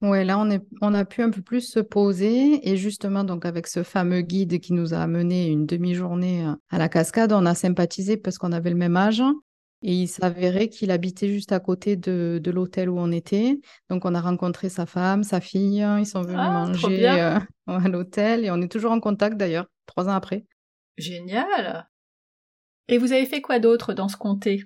[0.03, 3.45] Ouais, là, on est, on a pu un peu plus se poser et justement, donc
[3.45, 7.47] avec ce fameux guide qui nous a amené une demi-journée euh, à la cascade, on
[7.47, 9.23] a sympathisé parce qu'on avait le même âge
[9.87, 13.59] et il s'avérait qu'il habitait juste à côté de, de l'hôtel où on était.
[13.91, 17.87] Donc, on a rencontré sa femme, sa fille, ils sont venus Ah, manger euh, à
[17.87, 20.45] l'hôtel et on est toujours en contact d'ailleurs, trois ans après.
[20.97, 21.87] Génial
[22.87, 24.63] Et vous avez fait quoi d'autre dans ce comté?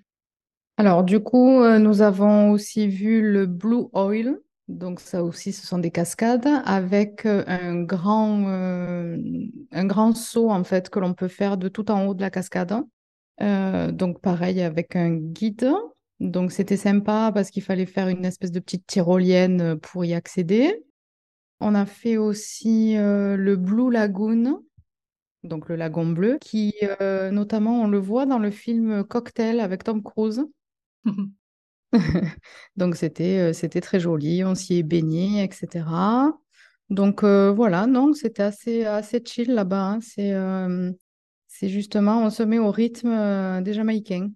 [0.78, 4.40] Alors, du coup, euh, nous avons aussi vu le Blue Oil.
[4.70, 9.18] Donc, ça aussi, ce sont des cascades avec euh, un grand, euh,
[9.74, 12.30] un grand saut, en fait, que l'on peut faire de tout en haut de la
[12.30, 12.82] cascade.
[13.42, 15.72] Euh, donc, pareil, avec un guide.
[16.20, 20.14] Donc, c'était sympa parce qu'il fallait faire une espèce de petite tyrolienne euh, pour y
[20.14, 20.84] accéder.
[21.60, 24.64] On a fait aussi euh, le Blue Lagoon,
[25.44, 29.84] donc le lagon bleu, qui, euh, notamment, on le voit dans le film Cocktail avec
[29.84, 30.46] Tom Cruise.
[32.76, 36.34] Donc c'était c'était très joli, on s'y est baigné, etc.
[36.90, 39.94] Donc euh, voilà, non, c'était assez, assez chill là-bas.
[39.94, 40.00] hein.
[40.02, 40.92] C'est euh,
[41.60, 44.32] c'est justement, on se met au rythme euh, des Jamaïcains.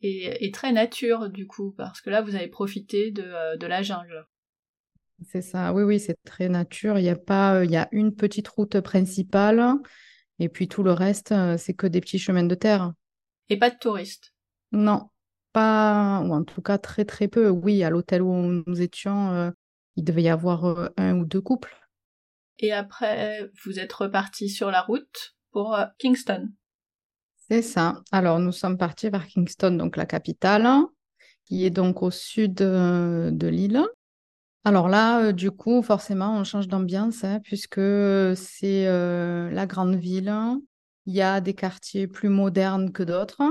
[0.00, 3.68] et, et très nature, du coup, parce que là, vous avez profité de, euh, de
[3.68, 4.26] la jungle.
[5.22, 6.98] C'est ça, oui, oui, c'est très nature.
[6.98, 9.64] Il y a pas, euh, il y a une petite route principale
[10.40, 12.92] et puis tout le reste, c'est que des petits chemins de terre.
[13.48, 14.34] Et pas de touristes.
[14.72, 15.10] Non,
[15.52, 17.48] pas, ou en tout cas très très peu.
[17.48, 19.50] Oui, à l'hôtel où nous étions, euh,
[19.94, 21.76] il devait y avoir un ou deux couples.
[22.58, 26.50] Et après, vous êtes reparti sur la route pour euh, Kingston.
[27.48, 28.02] C'est ça.
[28.10, 30.68] Alors, nous sommes partis vers Kingston, donc la capitale,
[31.46, 33.82] qui est donc au sud euh, de l'île.
[34.64, 37.80] Alors là, euh, du coup, forcément, on change d'ambiance, hein, puisque
[38.34, 40.34] c'est la grande ville.
[41.06, 43.42] Il y a des quartiers plus modernes que d'autres,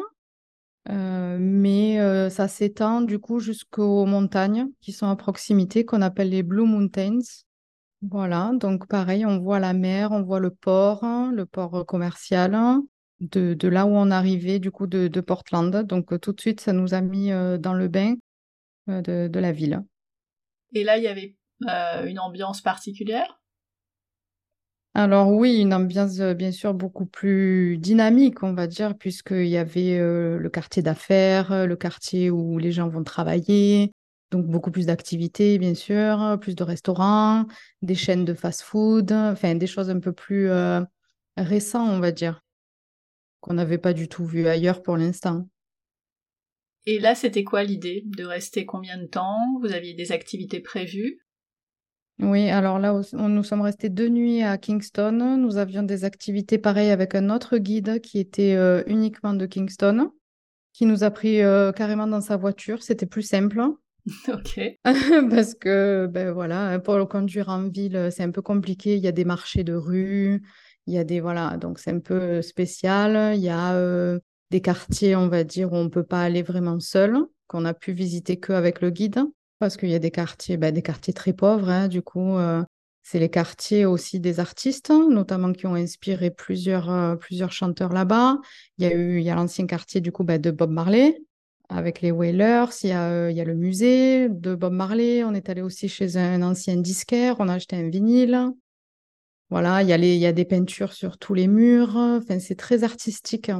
[0.89, 6.65] mais ça s'étend du coup jusqu'aux montagnes qui sont à proximité, qu'on appelle les Blue
[6.65, 7.19] Mountains.
[8.09, 12.53] Voilà, donc pareil, on voit la mer, on voit le port, hein, le port commercial
[12.53, 12.83] hein,
[13.21, 15.73] de, de là où on arrivait, du coup, de, de Portland.
[15.83, 18.15] Donc tout de suite, ça nous a mis dans le bain
[18.87, 19.81] de, de la ville.
[20.73, 21.37] Et là, il y avait
[21.69, 23.39] euh, une ambiance particulière?
[24.95, 29.97] Alors oui, une ambiance bien sûr beaucoup plus dynamique, on va dire, puisqu'il y avait
[29.97, 33.91] euh, le quartier d'affaires, le quartier où les gens vont travailler,
[34.33, 37.45] donc beaucoup plus d'activités, bien sûr, plus de restaurants,
[37.83, 40.81] des chaînes de fast-food, enfin des choses un peu plus euh,
[41.37, 42.41] récentes, on va dire,
[43.41, 45.47] qu'on n'avait pas du tout vu ailleurs pour l'instant.
[46.85, 49.35] Et là, c'était quoi l'idée De rester combien de temps?
[49.61, 51.19] Vous aviez des activités prévues?
[52.19, 55.37] Oui, alors là, on- nous sommes restés deux nuits à Kingston.
[55.37, 60.11] Nous avions des activités pareilles avec un autre guide qui était euh, uniquement de Kingston,
[60.73, 62.83] qui nous a pris euh, carrément dans sa voiture.
[62.83, 63.61] C'était plus simple
[64.27, 64.59] Ok.
[65.29, 68.95] parce que, ben voilà, pour le conduire en ville, c'est un peu compliqué.
[68.97, 70.41] Il y a des marchés de rue,
[70.87, 73.35] il y a des, voilà, donc c'est un peu spécial.
[73.35, 74.19] Il y a euh,
[74.51, 77.93] des quartiers, on va dire, où on peut pas aller vraiment seul, qu'on a pu
[77.93, 79.23] visiter qu'avec le guide.
[79.59, 82.61] Parce qu'il y a des quartiers, ben, des quartiers très pauvres, hein, du coup, euh,
[83.01, 88.39] c'est les quartiers aussi des artistes, notamment qui ont inspiré plusieurs, euh, plusieurs chanteurs là-bas.
[88.77, 91.21] Il y a eu, il y a l'ancien quartier du coup ben, de Bob Marley
[91.73, 92.65] avec les Wailers.
[92.83, 95.23] Il y a, euh, il y a le musée de Bob Marley.
[95.23, 97.37] On est allé aussi chez un ancien disquaire.
[97.39, 98.51] On a acheté un vinyle.
[99.49, 101.95] Voilà, il y a les, il y a des peintures sur tous les murs.
[101.95, 103.51] Enfin, c'est très artistique.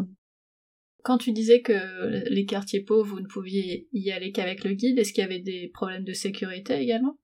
[1.04, 4.98] Quand tu disais que les quartiers pauvres, vous ne pouviez y aller qu'avec le guide,
[4.98, 7.18] est-ce qu'il y avait des problèmes de sécurité également?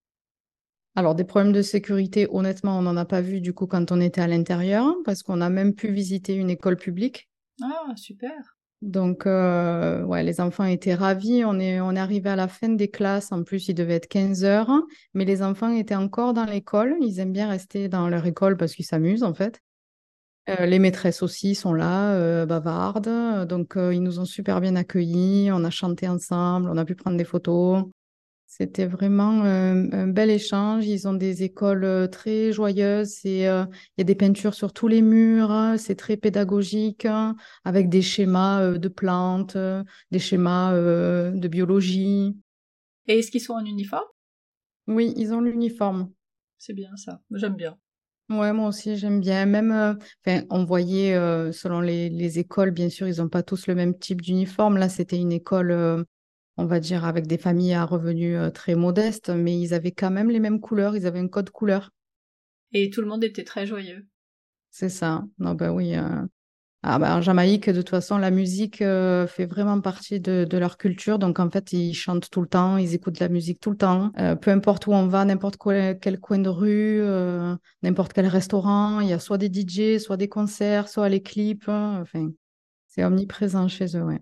[0.95, 4.01] Alors, des problèmes de sécurité, honnêtement, on n'en a pas vu du coup quand on
[4.01, 7.29] était à l'intérieur, parce qu'on a même pu visiter une école publique.
[7.61, 8.58] Ah, super.
[8.81, 11.43] Donc, euh, les enfants étaient ravis.
[11.45, 13.31] On est, arrivé à la fin des classes.
[13.31, 14.71] En plus, il devait être 15 heures,
[15.13, 16.95] mais les enfants étaient encore dans l'école.
[17.01, 19.61] Ils aiment bien rester dans leur école parce qu'ils s'amusent, en fait.
[20.49, 23.47] Euh, les maîtresses aussi sont là, euh, bavardes.
[23.47, 25.51] Donc, ils nous ont super bien accueillis.
[25.51, 26.69] On a chanté ensemble.
[26.69, 27.83] On a pu prendre des photos.
[28.59, 30.85] C'était vraiment euh, un bel échange.
[30.85, 33.25] Ils ont des écoles euh, très joyeuses.
[33.25, 33.63] Et, euh,
[33.97, 35.75] il y a des peintures sur tous les murs.
[35.77, 39.57] C'est très pédagogique, hein, avec des schémas de plantes,
[40.11, 42.35] des schémas de biologie.
[43.07, 44.05] Et est-ce qu'ils sont en uniforme?
[44.87, 46.11] Oui, ils ont l'uniforme.
[46.57, 47.21] C'est bien ça.
[47.31, 47.77] J'aime bien.
[48.29, 49.47] Ouais, moi aussi, j'aime bien.
[49.47, 53.65] Même, euh, on voyait, euh, selon les, les écoles, bien sûr, ils n'ont pas tous
[53.65, 54.77] le même type d'uniforme.
[54.77, 56.03] Là, c'était une école, euh,
[56.59, 60.29] on va dire, avec des familles à revenus très modestes, mais ils avaient quand même
[60.29, 61.91] les mêmes couleurs, ils avaient un code couleur.
[62.71, 64.05] Et tout le monde était très joyeux.
[64.69, 65.23] C'est ça.
[65.39, 65.95] Non, ben oui.
[66.81, 70.77] Ah bah, en Jamaïque, de toute façon, la musique euh, fait vraiment partie de, leur
[70.77, 71.19] culture.
[71.19, 73.75] Donc, en fait, ils chantent tout le temps, ils écoutent de la musique tout le
[73.75, 74.11] temps.
[74.17, 75.57] Euh, peu importe où on va, n'importe
[76.01, 80.15] quel coin de rue, euh, n'importe quel restaurant, il y a soit des DJ, soit
[80.15, 81.67] des concerts, soit les clips.
[81.67, 82.29] Hein, enfin,
[82.87, 84.21] c'est omniprésent chez eux, ouais.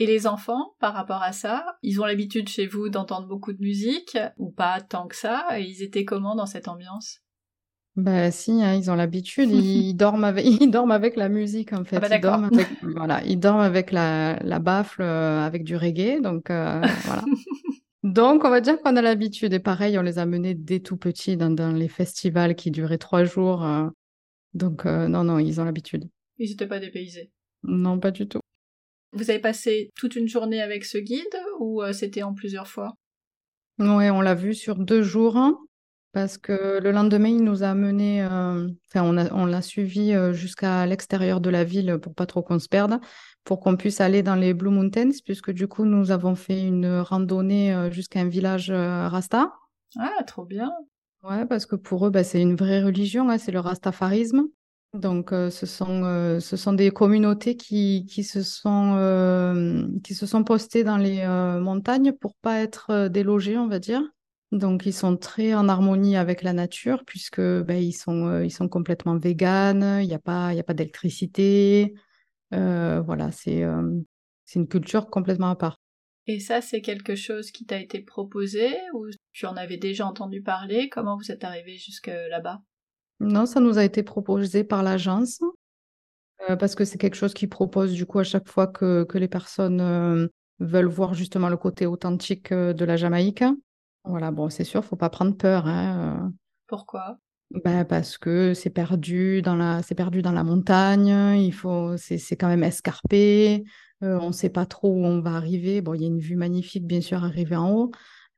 [0.00, 3.60] Et les enfants, par rapport à ça, ils ont l'habitude chez vous d'entendre beaucoup de
[3.60, 7.20] musique, ou pas tant que ça, et ils étaient comment dans cette ambiance?
[7.96, 11.84] Bah si, hein, ils ont l'habitude, ils dorment avec, ils dorment avec la musique en
[11.84, 11.96] fait.
[11.96, 15.76] Ah bah ils dorment avec, voilà, ils dorment avec la, la baffle, euh, avec du
[15.76, 17.22] reggae, donc euh, voilà.
[18.02, 19.52] Donc on va dire qu'on a l'habitude.
[19.52, 22.96] Et pareil, on les a menés dès tout petits dans, dans les festivals qui duraient
[22.96, 23.62] trois jours.
[23.62, 23.88] euh,
[24.54, 26.08] donc non, non, ils ont l'habitude.
[26.38, 27.30] Ils n'étaient pas dépaysés.
[27.62, 28.40] Non, pas du tout.
[29.12, 32.94] Vous avez passé toute une journée avec ce guide ou euh, c'était en plusieurs fois?
[33.78, 35.38] Ouais, on l'a vu sur deux jours.
[36.12, 40.84] Parce que le lendemain, il nous a menés, euh, enfin, on l'a suivi euh, jusqu'à
[40.84, 42.98] l'extérieur de la ville pour pas trop qu'on se perde,
[43.44, 46.98] pour qu'on puisse aller dans les Blue Mountains, puisque du coup, nous avons fait une
[46.98, 49.52] randonnée jusqu'à un village Rasta.
[50.00, 50.72] Ah, trop bien.
[51.22, 54.48] Ouais, parce que pour eux, bah, c'est une vraie religion, hein, c'est le rastafarisme.
[54.92, 60.14] Donc, euh, ce sont, euh, ce sont des communautés qui, qui se sont, euh, qui
[60.14, 61.24] se sont postées dans les
[61.60, 64.02] montagnes pour pas être délogées, on va dire.
[64.50, 68.68] Donc, ils sont très en harmonie avec la nature puisque ben, ils sont, ils sont
[68.68, 71.94] complètement véganes, il n'y a pas, y a pas d'électricité.
[72.50, 73.64] Voilà, c'est
[74.44, 75.76] c'est une culture complètement à part.
[76.26, 80.42] Et ça, c'est quelque chose qui t'a été proposé ou tu en avais déjà entendu
[80.42, 80.88] parler?
[80.88, 82.60] Comment vous êtes arrivé jusque là-bas?
[83.20, 85.40] Non, ça nous a été proposé par l'agence
[86.48, 89.18] euh, parce que c'est quelque chose qui propose du coup à chaque fois que, que
[89.18, 90.26] les personnes euh,
[90.58, 93.44] veulent voir justement le côté authentique euh, de la Jamaïque.
[94.04, 96.32] Voilà, bon, c'est sûr, faut pas prendre peur, hein.
[96.66, 97.18] Pourquoi?
[97.64, 102.16] Ben, parce que c'est perdu dans la, c'est perdu dans la montagne, il faut, c'est,
[102.16, 103.64] c'est quand même escarpé,
[104.02, 105.82] euh, on ne sait pas trop où on va arriver.
[105.82, 107.90] Bon, il y a une vue magnifique, bien sûr, arriver en haut.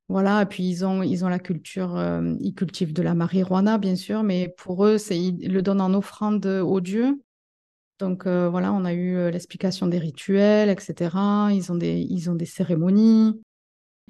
[0.09, 3.79] Voilà, et puis ils ont, ils ont la culture, euh, ils cultivent de la marijuana,
[3.79, 7.23] bien sûr, mais pour eux, c'est, ils le donnent en offrande aux dieux.
[8.03, 11.17] Donc euh, voilà, on a eu euh, l'explication des rituels, etc.
[11.53, 13.41] Ils ont des, ils ont des cérémonies.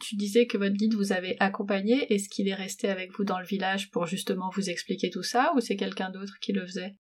[0.01, 2.13] Tu disais que votre guide vous avait accompagné.
[2.13, 5.53] Est-ce qu'il est resté avec vous dans le village pour justement vous expliquer tout ça
[5.55, 6.95] ou c'est quelqu'un d'autre qui le faisait?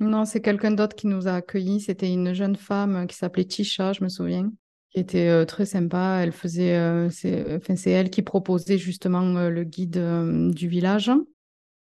[0.00, 1.80] Non, c'est quelqu'un d'autre qui nous a accueillis.
[1.80, 4.50] C'était une jeune femme qui s'appelait Tisha, je me souviens,
[4.90, 6.20] qui était euh, très sympa.
[6.22, 10.02] Elle faisait, euh, c'est, elle qui proposait justement euh, le guide
[10.54, 11.10] du village.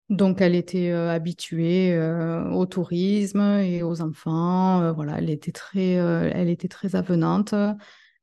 [0.10, 1.95] Donc, elle était habituée
[2.52, 4.91] au tourisme et aux enfants.
[4.93, 7.54] Voilà, elle était très, elle était très avenante.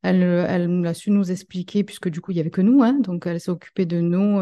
[0.03, 2.99] Elle, elle a su nous expliquer, puisque du coup, il n'y avait que nous, hein,
[2.99, 4.41] donc elle s'est occupée de nous.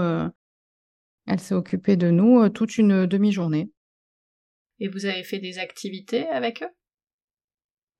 [1.27, 3.69] elle s'est occupée de nous toute une demi-journée.
[4.79, 6.73] Et vous avez fait des activités avec eux?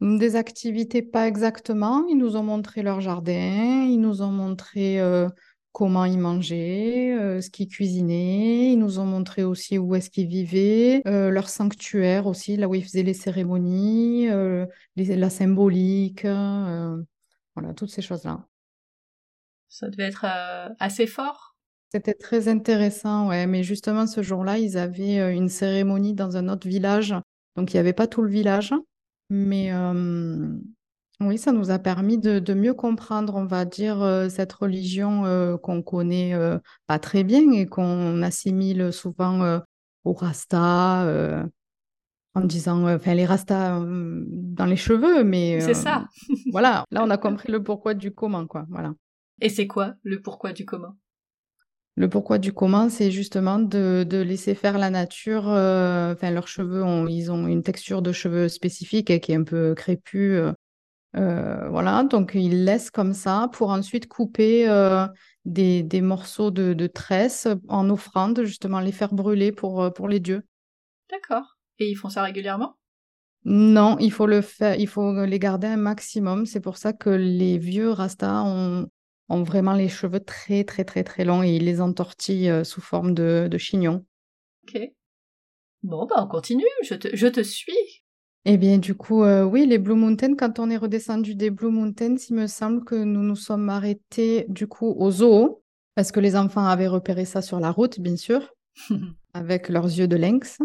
[0.05, 2.05] Des activités, pas exactement.
[2.07, 5.27] Ils nous ont montré leur jardin, ils nous ont montré euh,
[5.71, 8.71] comment ils mangeaient, euh, ce qu'ils cuisinaient.
[8.71, 12.75] Ils nous ont montré aussi où est-ce qu'ils vivaient, euh, leur sanctuaire aussi, là où
[12.75, 14.27] ils faisaient les cérémonies,
[14.95, 18.45] les- la symbolique, voilà, toutes ces choses-là.
[19.69, 20.27] Ça devait être
[20.79, 21.55] assez fort.
[21.91, 23.47] C'était très intéressant, ouais.
[23.47, 27.15] Mais justement, ce jour-là, ils avaient une cérémonie dans un autre village.
[27.55, 28.71] Donc, il n'y avait pas tout le village.
[29.29, 29.71] Mais
[31.21, 35.81] oui, ça nous a permis de, de mieux comprendre, on va dire, cette religion qu'on
[35.81, 36.33] connaît
[36.87, 39.61] pas très bien et qu'on assimile souvent
[40.05, 41.43] aux Rastas, euh,
[42.35, 46.07] en disant, euh, enfin, les Rastas euh, dans les cheveux, mais C'est ça.
[46.51, 48.65] voilà, là, on a compris le pourquoi du comment, quoi.
[48.69, 48.93] Voilà.
[49.41, 50.95] Et c'est quoi le pourquoi du comment?
[51.97, 55.49] Le pourquoi du comment, c'est justement de, de laisser faire la nature.
[55.49, 59.43] euh, Enfin, leurs cheveux, ont, ils ont une texture de cheveux spécifique qui est un
[59.43, 60.35] peu crépue.
[60.35, 60.51] euh,
[61.15, 65.07] euh, voilà, donc ils laissent comme ça pour ensuite couper euh,
[65.45, 70.19] des, des morceaux de, de tresse en offrande, justement les faire brûler pour, pour les
[70.19, 70.43] dieux.
[71.09, 71.57] D'accord.
[71.79, 72.75] Et ils font ça régulièrement?
[73.45, 76.45] Non, il faut le faire, il faut les garder un maximum.
[76.45, 78.87] C'est pour ça que les vieux Rastas ont,
[79.29, 82.81] ont vraiment les cheveux très, très, très, très longs et ils les entortillent euh, sous
[82.81, 84.05] forme de, de chignons.
[84.67, 84.81] Ok.
[85.83, 88.01] Bon, bah on continue, je te, je te suis.
[88.45, 91.71] Eh bien, du coup, euh, oui, les Blue Mountains, quand on est redescendu des Blue
[91.71, 95.63] Mountains, il me semble que nous nous sommes arrêtés, du coup, au zoo,
[95.95, 98.53] parce que les enfants avaient repéré ça sur la route, bien sûr,
[99.33, 100.59] avec leurs yeux de lynx.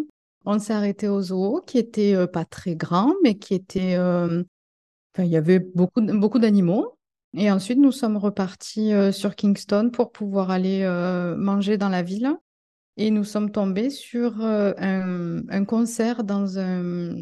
[0.44, 3.96] On s'est arrêté au zoo, qui était euh, pas très grand, mais qui était...
[3.98, 6.96] Enfin, il y avait beaucoup, beaucoup d'animaux.
[7.36, 12.02] Et ensuite, nous sommes repartis euh, sur Kingston pour pouvoir aller euh, manger dans la
[12.02, 12.36] ville.
[12.96, 17.14] Et nous sommes tombés sur euh, un, un concert dans un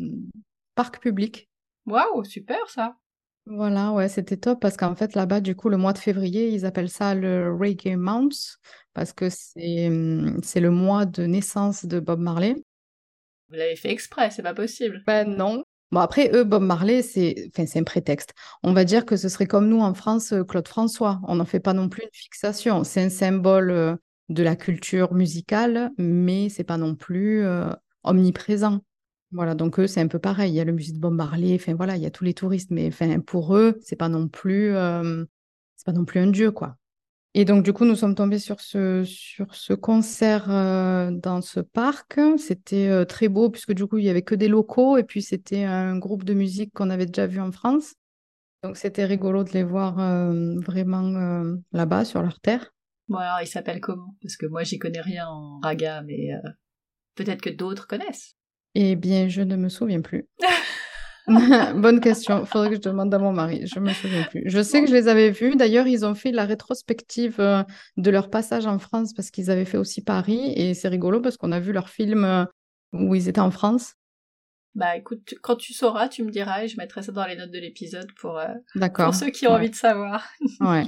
[0.75, 1.49] parc public.
[1.87, 2.97] Waouh, super ça.
[3.47, 6.66] Voilà, ouais, c'était top parce qu'en fait, là-bas, du coup, le mois de février, ils
[6.66, 8.59] appellent ça le Reggae Month
[8.92, 12.57] parce que c'est hum, c'est le mois de naissance de Bob Marley.
[13.49, 15.03] Vous l'avez fait exprès, c'est pas possible.
[15.07, 15.64] Ben non.
[15.90, 18.35] Bon, après, eux, Bob Marley, c'est enfin, un prétexte.
[18.62, 21.20] On va dire que ce serait comme nous en France, euh, Claude François.
[21.27, 22.85] On n'en fait pas non plus une fixation.
[22.85, 23.96] C'est un symbole euh,
[24.29, 27.70] de la culture musicale, mais c'est pas non plus euh,
[28.03, 28.81] omniprésent.
[29.33, 30.53] Voilà, donc eux, c'est un peu pareil.
[30.53, 32.35] Il y a le musée de Bob Marley, enfin voilà, il y a tous les
[32.35, 34.09] touristes, mais enfin, pour eux, c'est pas
[35.85, 36.77] pas non plus un dieu, quoi.
[37.38, 41.61] Et donc, du coup, nous sommes tombés sur ce, sur ce concert euh, dans ce
[41.61, 42.18] parc.
[42.37, 45.22] C'était euh, très beau, puisque du coup, il y avait que des locaux, et puis
[45.22, 47.94] c'était un groupe de musique qu'on avait déjà vu en France.
[48.64, 52.74] Donc, c'était rigolo de les voir euh, vraiment là-bas, sur leur terre.
[53.07, 54.16] Bon, alors il s'appelle comment?
[54.20, 56.31] Parce que moi, j'y connais rien en raga, mais
[57.14, 58.35] peut-être que d'autres connaissent.
[58.74, 60.27] Eh bien, je ne me souviens plus.
[61.76, 62.44] Bonne question.
[62.46, 63.66] Faudrait que je demande à mon mari.
[63.66, 64.42] Je me souviens plus.
[64.46, 65.56] Je sais que je les avais vus.
[65.56, 67.62] D'ailleurs, ils ont fait la rétrospective euh,
[67.96, 70.52] de leur passage en France parce qu'ils avaient fait aussi Paris.
[70.56, 72.44] Et c'est rigolo parce qu'on a vu leur film euh,
[72.92, 73.94] où ils étaient en France.
[74.74, 77.36] Bah écoute, tu- quand tu sauras, tu me diras et je mettrai ça dans les
[77.36, 78.46] notes de l'épisode pour, euh,
[78.94, 79.56] pour ceux qui ont Ouais.
[79.58, 80.28] envie de savoir.
[80.60, 80.84] Ouais.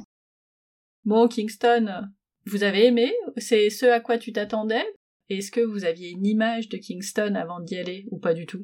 [1.05, 2.03] Bon, Kingston,
[2.47, 3.13] vous avez aimé?
[3.37, 4.85] C'est ce à quoi tu t'attendais?
[5.29, 8.61] Est-ce que vous aviez une image de Kingston avant d'y aller ou pas du tout?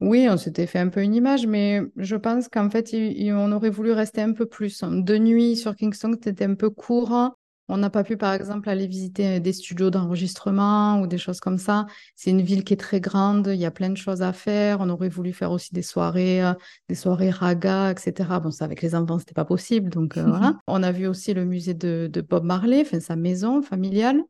[0.00, 3.32] Oui, on s'était fait un peu une image, mais je pense qu'en fait, il- il-
[3.34, 4.82] on aurait voulu rester un peu plus.
[4.82, 7.36] De nuit sur Kingston, c'était un peu court.
[7.68, 11.58] On n'a pas pu, par exemple, aller visiter des studios d'enregistrement ou des choses comme
[11.58, 11.86] ça.
[12.16, 14.78] C'est une ville qui est très grande, il y a plein de choses à faire.
[14.80, 16.54] On aurait voulu faire aussi des soirées, euh,
[16.88, 18.40] des soirées raga, etc.
[18.40, 20.54] Bon, ça, avec les enfants, c'était pas possible, donc euh, voilà.
[20.66, 24.22] On a vu aussi le musée de, de Bob Marley, enfin, sa maison familiale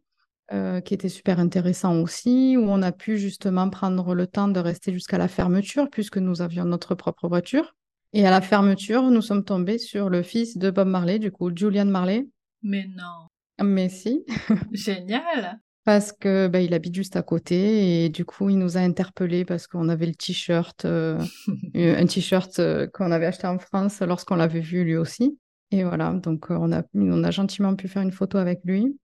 [0.52, 4.60] euh, qui était super intéressant aussi, où on a pu justement prendre le temps de
[4.60, 7.74] rester jusqu'à la fermeture, puisque nous avions notre propre voiture.
[8.12, 11.50] Et à la fermeture, nous sommes tombés sur le fils de Bob Marley, du coup,
[11.54, 12.26] Julian Marley.
[12.62, 13.28] Mais non.
[13.64, 14.24] Mais si,
[14.72, 18.80] Génial parce que ben, il habite juste à côté, et du coup, il nous a
[18.80, 21.18] interpellés parce qu'on avait le t-shirt, euh,
[21.74, 25.38] un t-shirt euh, qu'on avait acheté en France lorsqu'on l'avait vu lui aussi.
[25.70, 28.98] Et voilà, donc on a, on a gentiment pu faire une photo avec lui.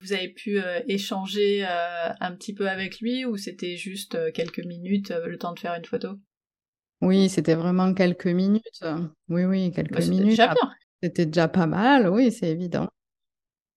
[0.00, 4.30] Vous avez pu euh, échanger euh, un petit peu avec lui ou c'était juste euh,
[4.32, 6.18] quelques minutes, le temps de faire une photo?
[7.02, 8.84] Oui, c'était vraiment quelques minutes.
[9.28, 10.30] Oui, oui, quelques Bah, C'était minutes.
[10.30, 10.72] déjà bien.
[11.02, 12.88] C'était déjà pas mal, oui, c'est évident.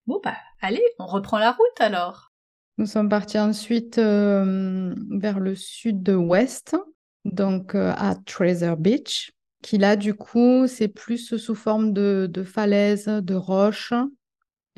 [0.06, 2.32] Bon bah, allez, on reprend la route alors.
[2.76, 6.76] Nous sommes partis ensuite vers le sud-ouest,
[7.24, 9.32] donc à Treasure Beach,
[9.62, 13.94] qui là, du coup, c'est plus sous forme de, de falaises, de roches.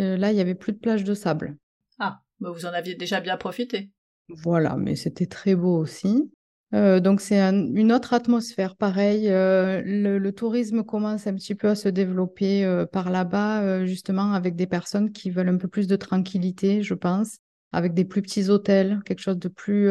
[0.01, 1.57] Euh, là, il y avait plus de plage de sable.
[1.99, 3.91] Ah, bah vous en aviez déjà bien profité.
[4.29, 6.31] Voilà, mais c'était très beau aussi.
[6.75, 9.29] Euh, donc c'est un- une autre atmosphère, pareil.
[9.29, 14.33] euh, le, le tourisme commence un petit peu à se développer euh, par là-bas, justement
[14.33, 17.39] avec des personnes qui veulent un peu plus de tranquillité, je pense,
[17.73, 19.89] avec des plus petits hôtels, quelque chose de plus,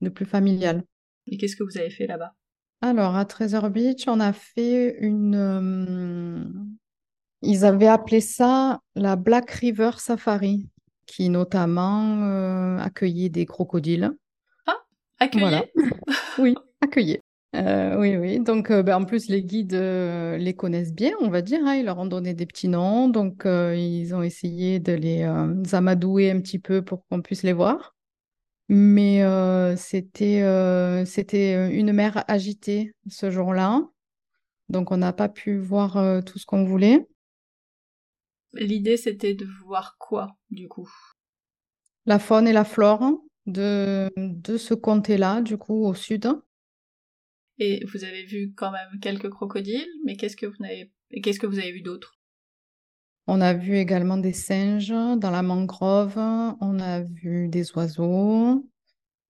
[0.00, 0.84] de plus familial.
[1.26, 2.32] Et qu'est-ce que vous avez fait là-bas?
[2.80, 6.76] Alors, à Treasure Beach, on a fait une...
[7.42, 10.68] Ils avaient appelé ça la Black River Safari,
[11.06, 14.12] qui notamment euh, accueillait des crocodiles.
[15.20, 15.64] Accueillir Voilà.
[16.38, 17.18] Oui, accueillir.
[17.56, 18.40] Euh, oui, oui.
[18.40, 21.60] Donc, euh, ben, en plus, les guides euh, les connaissent bien, on va dire.
[21.64, 21.74] hein.
[21.74, 23.08] Ils leur ont donné des petits noms.
[23.08, 25.24] Donc, ils ont essayé de les
[25.72, 27.96] amadouer un petit peu pour qu'on puisse les voir.
[28.68, 29.22] Mais
[29.76, 30.42] c'était
[31.06, 33.82] c'était une mer agitée ce jour-là.
[34.68, 37.08] Donc, on n'a pas pu voir tout ce qu'on voulait.
[38.54, 40.90] L'idée c'était de voir quoi, du coup?
[42.06, 46.28] La faune et la flore de, de ce comté-là, du coup, au sud.
[47.58, 50.90] Et vous avez vu quand même quelques crocodiles, mais qu'est-ce que vous avez,
[51.22, 52.18] qu'est-ce que vous avez vu d'autre?
[53.26, 58.66] On a vu également des singes dans la mangrove, on a vu des oiseaux.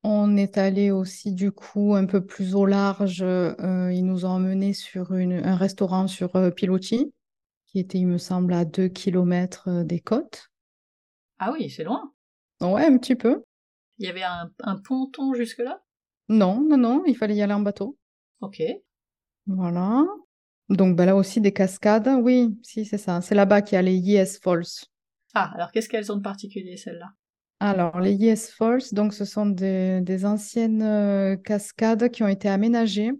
[0.04, 3.22] On est allé aussi du coup un peu plus au large.
[3.22, 7.12] euh, ils nous ont emmenés sur une- un restaurant sur euh, Piloti,
[7.78, 10.50] qui était, il me semble, à 2 km des côtes.
[11.38, 12.12] Ah oui, c'est loin.
[12.60, 13.44] Ouais, un petit peu.
[13.98, 15.80] Il y avait un, un ponton jusque-là?
[16.28, 17.96] Non, non, non, il fallait y aller en bateau.
[18.40, 18.60] Ok.
[19.46, 20.04] Voilà.
[20.68, 22.10] Donc ben là aussi des cascades.
[22.20, 23.20] Oui, si, c'est ça.
[23.20, 24.64] C'est là-bas qu'il y a les Yes Falls.
[25.34, 27.12] Ah, alors qu'est-ce qu'elles ont de particulier, celles-là?
[27.60, 32.48] Alors, les Yes Falls, donc ce sont des, des anciennes euh, cascades qui ont été
[32.48, 33.12] aménagées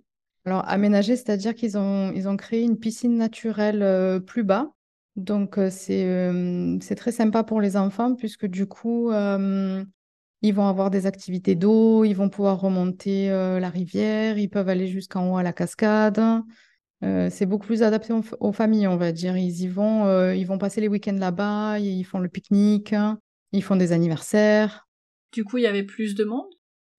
[0.49, 4.73] Alors, aménager, c'est-à-dire qu'ils ont, ils ont créé une piscine naturelle euh, plus bas.
[5.15, 10.67] Donc, euh, c'est euh, c'est très sympa pour les enfants puisque du coup, ils vont
[10.67, 15.37] avoir des activités d'eau, ils vont pouvoir remonter la rivière, ils peuvent aller jusqu'en haut
[15.37, 16.19] à la cascade.
[17.03, 19.37] C'est beaucoup plus adapté aux, aux familles, on va dire.
[19.37, 22.95] Ils y vont, ils vont passer les week-ends là-bas, ils font le pique-nique,
[23.53, 24.89] ils font des anniversaires.
[25.31, 26.49] Du coup, il y avait plus de monde?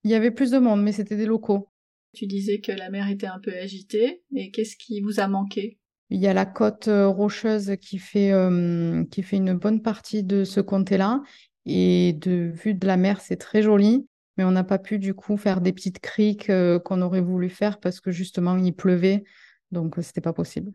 [0.03, 1.67] Il y avait plus de monde, mais c'était des locaux.
[2.13, 4.23] Tu disais que la mer était un peu agitée.
[4.35, 5.77] Et qu'est-ce qui vous a manqué?
[6.09, 10.23] Il y a la côte euh, rocheuse qui fait, euh, qui fait une bonne partie
[10.23, 11.21] de ce comté-là.
[11.65, 14.07] Et de vue de la mer, c'est très joli.
[14.37, 17.49] Mais on n'a pas pu du coup faire des petites criques euh, qu'on aurait voulu
[17.49, 19.23] faire parce que justement il pleuvait.
[19.71, 20.71] Donc c'était pas possible.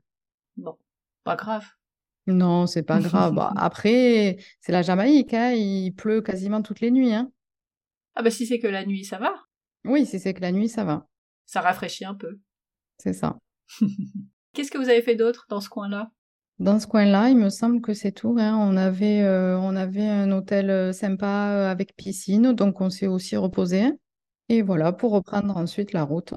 [0.56, 0.76] Bon,
[1.24, 1.64] pas grave.
[2.26, 3.34] Non, c'est pas grave.
[3.34, 7.30] Bah, après, c'est la Jamaïque, hein, Il pleut quasiment toutes les nuits, hein.
[8.14, 9.34] Ah bah si c'est que la nuit, ça va.
[9.84, 11.08] Oui, si c'est que la nuit, ça va.
[11.46, 12.38] Ça rafraîchit un peu.
[12.98, 13.38] C'est ça.
[14.52, 16.10] Qu'est-ce que vous avez fait d'autre dans ce coin-là?
[16.60, 18.56] Dans ce coin-là, il me semble que c'est tout, hein.
[18.56, 23.08] On avait, euh, on avait un hôtel euh, sympa euh, avec piscine, donc on s'est
[23.08, 23.90] aussi reposé.
[24.48, 26.34] Et voilà, pour reprendre ensuite la route.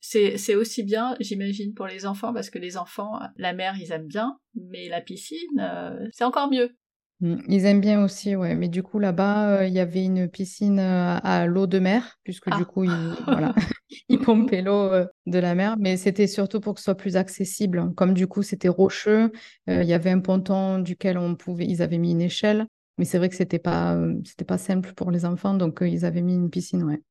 [0.00, 3.90] C'est c'est aussi bien, j'imagine, pour les enfants, parce que les enfants, la mer, ils
[3.90, 6.76] aiment bien, mais la piscine, euh, c'est encore mieux.
[7.20, 8.54] Mm, Ils aiment bien aussi, ouais.
[8.54, 12.18] Mais du coup, là-bas, euh, il y avait une piscine euh, à l'eau de mer,
[12.24, 12.58] puisque Ah.
[12.58, 12.90] du coup, ils,
[13.26, 13.54] voilà,
[14.08, 15.76] ils pompaient l'eau euh, de la mer.
[15.78, 17.92] Mais c'était surtout pour que ce soit plus accessible.
[17.96, 19.30] Comme du coup, c'était rocheux,
[19.66, 22.66] il y avait un ponton duquel on pouvait, ils avaient mis une échelle.
[22.98, 26.22] Mais c'est vrai que c'était pas, c'était pas simple pour les enfants, donc ils avaient
[26.22, 27.02] mis une piscine, ouais.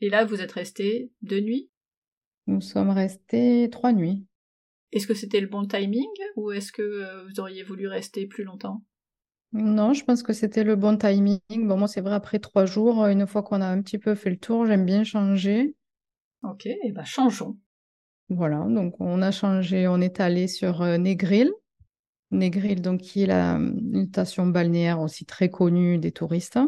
[0.00, 1.70] Et là, vous êtes restés deux nuits?
[2.48, 4.24] Nous sommes restés trois nuits.
[4.90, 8.82] Est-ce que c'était le bon timing ou est-ce que vous auriez voulu rester plus longtemps?
[9.52, 11.40] Non, je pense que c'était le bon timing.
[11.50, 14.14] Bon, moi, c'est vrai, après trois jours, euh, une fois qu'on a un petit peu
[14.14, 15.74] fait le tour, j'aime bien changer.
[16.42, 17.58] Ok, et ben changeons.
[18.28, 21.52] Voilà, donc on a changé, on est allé sur euh, Negril.
[22.30, 26.58] Negril, donc qui est la, une station balnéaire aussi très connue des touristes.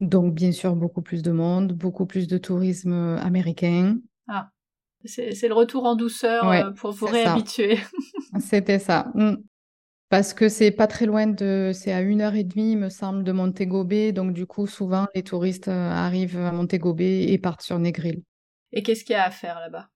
[0.00, 3.98] Donc bien sûr beaucoup plus de monde, beaucoup plus de tourisme euh, américain.
[4.28, 4.50] Ah,
[5.04, 7.78] c'est le retour en douceur Ouais, euh, pour vous réhabituer.
[8.40, 9.12] C'était ça.
[10.10, 12.90] Parce que c'est pas très loin de, c'est à une heure et demie, il me
[12.90, 14.12] semble, de Montego Bay.
[14.12, 18.22] Donc du coup, souvent les touristes euh, arrivent à Montego Bay et partent sur Negril.
[18.72, 19.88] Et qu'est-ce qu'il y a à faire là-bas?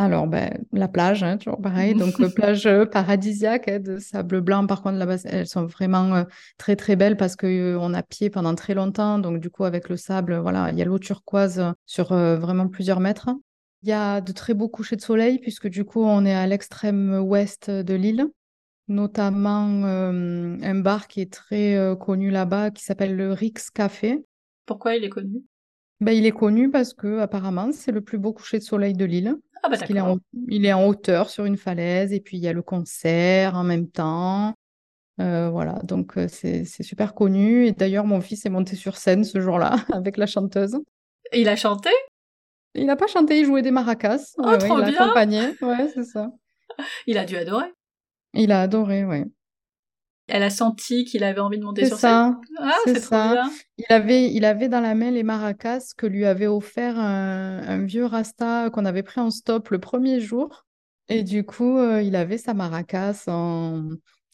[0.00, 1.94] Alors, ben, la plage, hein, toujours pareil.
[1.94, 4.66] Donc, plage euh, paradisiaque hein, de sable blanc.
[4.66, 6.24] Par contre, là-bas, elles sont vraiment euh,
[6.56, 9.18] très, très belles parce que euh, on a pied pendant très longtemps.
[9.18, 12.66] Donc, du coup, avec le sable, voilà, il y a l'eau turquoise sur euh, vraiment
[12.66, 13.28] plusieurs mètres.
[13.82, 16.46] Il y a de très beaux couchers de soleil puisque, du coup, on est à
[16.46, 18.26] l'extrême ouest de l'île,
[18.90, 24.24] notamment euh, un bar qui est très euh, connu là-bas qui s'appelle le Rix Café.
[24.66, 25.42] Pourquoi il est connu?
[26.00, 29.04] Ben, il est connu parce que, apparemment, c'est le plus beau coucher de soleil de
[29.04, 29.36] l'île.
[29.62, 30.18] Ah bah Parce qu'il est en,
[30.48, 33.62] il est en hauteur sur une falaise et puis il y a le concert en
[33.62, 34.54] même temps.
[35.20, 37.66] Euh, voilà, donc c'est super connu.
[37.66, 40.78] Et d'ailleurs, mon fils est monté sur scène ce jour-là avec la chanteuse.
[41.32, 41.90] Et il a chanté?
[42.74, 44.32] Il n'a pas chanté, il jouait des maracas.
[44.38, 45.40] Oh, Ouais, ouais, trop il a bien accompagné.
[45.60, 46.30] Ouais, c'est ça.
[47.06, 47.66] Il a dû adorer.
[48.34, 49.24] Il a adoré, ouais.
[50.28, 52.10] Elle a senti qu'il avait envie de monter sur scène.
[52.10, 52.40] ça.
[52.58, 53.32] Ah, c'est ça.
[53.32, 53.50] bien.
[53.78, 57.84] Il avait, il avait dans la main les maracas que lui avait offert un, un
[57.84, 60.66] vieux rasta qu'on avait pris en stop le premier jour.
[61.08, 63.88] Et du coup, euh, il avait sa maracas en,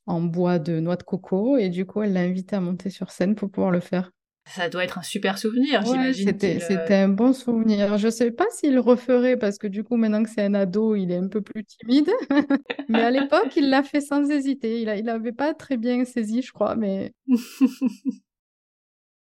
[0.06, 1.56] en bois de noix de coco.
[1.56, 4.10] Et du coup, elle l'a invité à monter sur scène pour pouvoir le faire.
[4.48, 6.28] Ça doit être un super souvenir, Ouais, j'imagine.
[6.28, 7.98] c'était, euh, c'était un bon souvenir.
[7.98, 11.10] Je sais pas s'il referait parce que du coup, maintenant que c'est un ado, il
[11.10, 12.10] est un peu plus timide.
[12.88, 14.80] Mais à l'époque, il l'a fait sans hésiter.
[14.80, 17.12] Il a, il avait pas très bien saisi, je crois, mais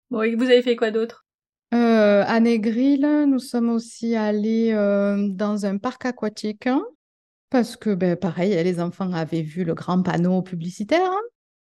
[0.10, 1.26] Bon, et vous avez fait quoi d'autre?
[1.74, 6.82] Euh, à Negril, nous sommes aussi allés euh, dans un parc aquatique hein,
[7.50, 11.22] parce que, ben, pareil, les enfants avaient vu le grand panneau publicitaire, hein,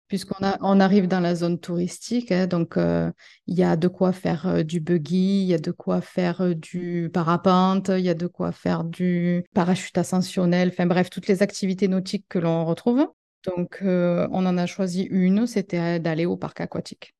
[0.08, 2.30] puisqu'on on arrive dans la zone touristique.
[2.32, 3.10] hein, donc, euh,
[3.46, 6.40] il y a de quoi faire euh, du buggy, il y a de quoi faire
[6.40, 11.26] euh, du parapente, il y a de quoi faire du parachute ascensionnel, enfin bref, toutes
[11.28, 13.06] les activités nautiques que l'on retrouve.
[13.44, 17.14] Donc, on en a choisi une, c'était d'aller au parc aquatique.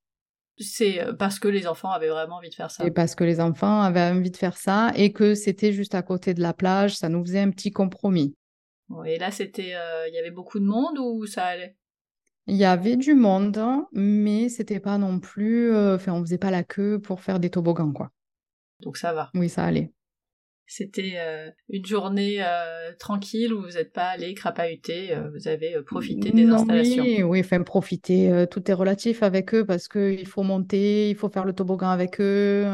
[0.59, 2.85] C'est parce que les enfants avaient vraiment envie de faire ça.
[2.85, 6.03] Et parce que les enfants avaient envie de faire ça et que c'était juste à
[6.03, 8.35] côté de la plage, ça nous faisait un petit compromis.
[9.05, 9.77] Et là, c'était,
[10.09, 11.77] il y avait beaucoup de monde ou ça allait?
[12.47, 13.61] Il y avait du monde,
[13.93, 17.51] mais c'était pas non plus, euh, enfin, on faisait pas la queue pour faire des
[17.51, 18.11] toboggans, quoi.
[18.83, 19.31] Donc ça va.
[19.35, 19.93] Oui, ça allait.
[20.69, 25.81] C'était euh, une journée euh, tranquille où vous n'êtes pas allé crapahuter, euh, vous avez
[25.87, 27.05] profité des installations.
[27.05, 31.29] Oui, oui, enfin profiter, tout est relatif avec eux parce qu'il faut monter, il faut
[31.29, 32.67] faire le toboggan avec eux,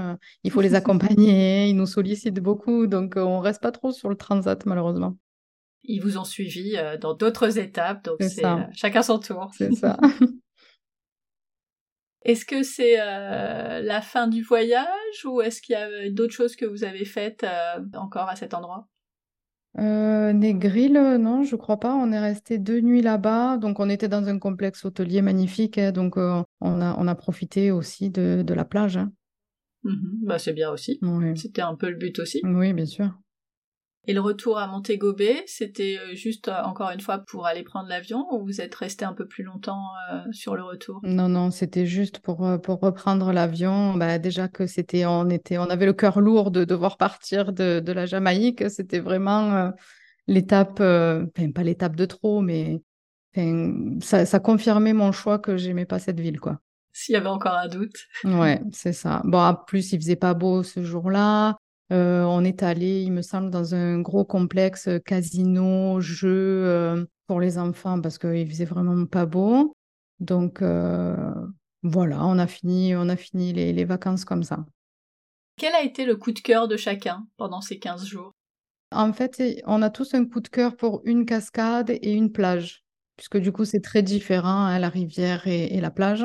[0.42, 4.16] il faut les accompagner, ils nous sollicitent beaucoup, donc on reste pas trop sur le
[4.16, 5.18] transat malheureusement.
[5.84, 9.50] Ils vous ont suivi dans d'autres étapes, donc c'est chacun son tour.
[9.56, 9.98] C'est ça.
[12.24, 16.54] Est-ce que c'est euh, la fin du voyage ou est-ce qu'il y a d'autres choses
[16.54, 18.88] que vous avez faites euh, encore à cet endroit?
[19.78, 21.94] Euh, Negril, non, je crois pas.
[21.94, 23.56] On est resté deux nuits là-bas.
[23.56, 25.78] Donc, on était dans un complexe hôtelier magnifique.
[25.78, 28.98] Hein, donc, on, a, on a profité aussi de, de la plage.
[28.98, 29.12] Hein.
[29.84, 31.00] Mmh bah, c'est bien aussi.
[31.34, 32.40] C'était un peu le but aussi.
[32.44, 33.10] Oui, bien sûr.
[34.08, 37.62] Et le retour à Montego Bay, c'était euh, juste euh, encore une fois pour aller
[37.62, 40.98] prendre l'avion ou vous êtes resté un peu plus longtemps euh, sur le retour?
[41.04, 43.94] Non, non, c'était juste pour, pour reprendre l'avion.
[43.94, 47.78] Bah, déjà que c'était, on était, on avait le cœur lourd de devoir partir de,
[47.78, 48.68] de la Jamaïque.
[48.70, 49.72] C'était vraiment
[50.26, 52.82] l'étape, enfin pas l'étape de trop, mais
[54.00, 56.58] ça, ça confirmait mon choix que j'aimais pas cette ville, quoi.
[56.92, 58.06] S'il y avait encore un doute.
[58.24, 59.22] ouais, c'est ça.
[59.24, 61.56] Bon, en plus, il faisait pas beau ce jour-là.
[61.92, 67.04] Euh, on est allé, il me semble, dans un gros complexe euh, casino, jeu euh,
[67.26, 69.74] pour les enfants parce qu'il faisait vraiment pas beau.
[70.20, 74.64] Donc voilà, on a fini, on a fini les, vacances comme ça.
[75.56, 78.32] Quel a été le coup de cœur de chacun pendant ces 15 jours?
[78.92, 82.84] En fait, on a tous un coup de cœur pour une cascade et une plage,
[83.16, 86.24] puisque du coup, c'est très différent, hein, la rivière et, la plage.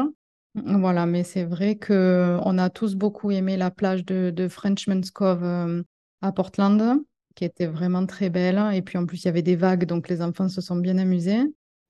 [0.65, 5.43] Voilà, mais c'est vrai que on a tous beaucoup aimé la plage de, Frenchman's Cove
[5.43, 5.83] euh,
[6.21, 7.01] à Portland,
[7.35, 8.61] qui était vraiment très belle.
[8.73, 10.97] Et puis en plus, il y avait des vagues, donc les enfants se sont bien
[10.97, 11.41] amusés.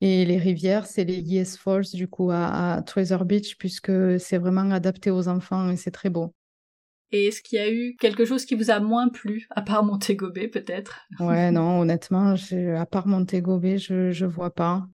[0.02, 4.70] Et les rivières, c'est les Yes Falls, du coup, à, Treasure Beach, puisque c'est vraiment
[4.72, 6.34] adapté aux enfants et c'est très beau.
[7.12, 9.84] Et est-ce qu'il y a eu quelque chose qui vous a moins plu, à part
[9.84, 11.08] Montego Bay, peut-être?
[11.20, 12.36] Ouais, non, honnêtement,
[12.76, 14.88] à part Montego Bay, je ne vois pas.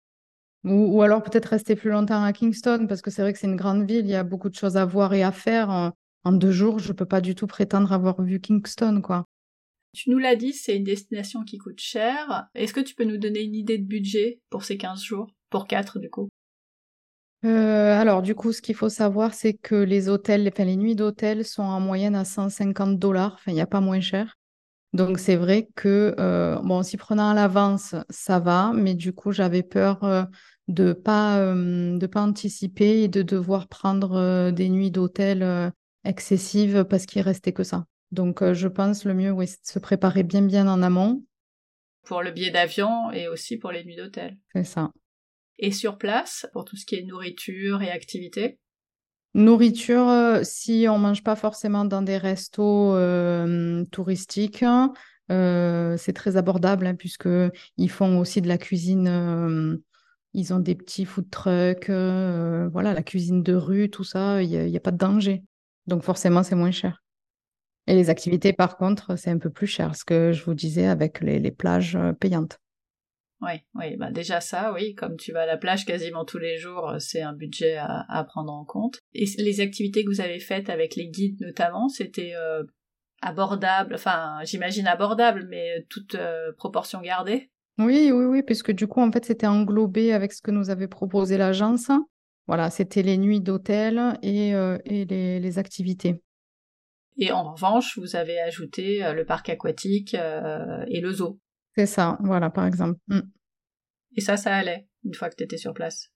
[0.63, 3.57] Ou, alors peut-être rester plus longtemps à Kingston, parce que c'est vrai que c'est une
[3.57, 5.91] grande ville, il y a beaucoup de choses à voir et à faire.
[6.23, 9.25] En, deux jours, je ne peux pas du tout prétendre avoir vu Kingston, quoi.
[9.93, 12.47] Tu nous l'as dit, c'est une destination qui coûte cher.
[12.55, 15.27] Est-ce que tu peux nous donner une idée de budget pour ces 15 jours?
[15.49, 16.29] Pour 4, du coup
[17.45, 20.95] euh, alors, du coup, ce qu'il faut savoir, c'est que les hôtels, enfin, les nuits
[20.95, 23.33] d'hôtel sont en moyenne à 150 dollars.
[23.33, 24.37] Enfin, il n'y a pas moins cher.
[24.93, 29.31] Donc, c'est vrai que, euh, bon, s'y prenant à l'avance, ça va, mais du coup,
[29.31, 30.23] j'avais peur euh,
[30.67, 35.69] de pas euh, de pas anticiper et de devoir prendre euh, des nuits d'hôtel euh,
[36.05, 37.85] excessives parce qu'il restait que ça.
[38.11, 41.23] Donc je pense le mieux oui, c'est de se préparer bien bien en amont.
[42.03, 44.37] Pour le billet d'avion et aussi pour les nuits d'hôtel.
[44.53, 44.91] C'est ça.
[45.57, 48.59] Et sur place, pour tout ce qui est nourriture et activité
[49.35, 52.95] Nourriture, si on mange pas forcément dans des restos
[53.91, 54.63] touristiques,
[55.29, 57.29] c'est très abordable hein, puisque
[57.77, 59.81] ils font aussi de la cuisine
[60.33, 64.49] ils ont des petits food trucks, euh, voilà, la cuisine de rue, tout ça, il
[64.49, 65.43] n'y a, pas de danger.
[65.85, 67.03] Donc forcément, c'est moins cher.
[67.85, 70.87] Et les activités, par contre, c'est un peu plus cher, ce que je vous disais
[70.87, 72.57] avec les, plages euh, payantes.
[73.41, 76.57] Oui, oui, bah déjà ça, oui, comme tu vas à la plage quasiment tous les
[76.57, 78.99] jours, euh, c'est un budget à, prendre en compte.
[79.13, 82.33] Et les activités que vous avez faites avec les guides notamment, c'était
[83.21, 86.17] abordable, enfin j'imagine abordable, mais toute
[86.57, 90.51] proportion gardée oui, oui, oui, puisque du coup, en fait, c'était englobé avec ce que
[90.51, 91.89] nous avait proposé l'agence.
[92.47, 96.21] Voilà, c'était les nuits d'hôtel et, euh, les, activités.
[97.17, 101.39] Et en revanche, vous avez ajouté euh, le parc aquatique euh, et le zoo.
[101.75, 102.99] C'est ça, voilà, par exemple.
[103.07, 103.21] Mm.
[104.17, 106.09] Et ça, ça allait, une fois que tu étais sur place?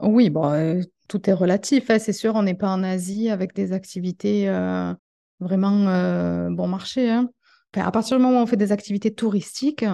[0.00, 1.90] Oui, bon, tout est relatif.
[1.90, 4.48] Hein, c'est sûr, on n'est pas en Asie avec des activités
[5.38, 7.08] vraiment bon marché.
[7.10, 7.30] Hein.
[7.76, 9.84] à partir du moment où on fait des activités touristiques,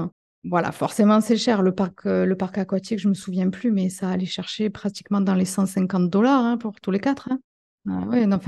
[0.45, 1.63] voilà, forcément, c'est cher.
[1.63, 5.21] Le parc, euh, le parc aquatique, je me souviens plus, mais ça allait chercher pratiquement
[5.21, 7.29] dans les 150 dollars hein, pour tous les quatre.
[7.31, 7.39] Hein.
[7.89, 8.05] Ah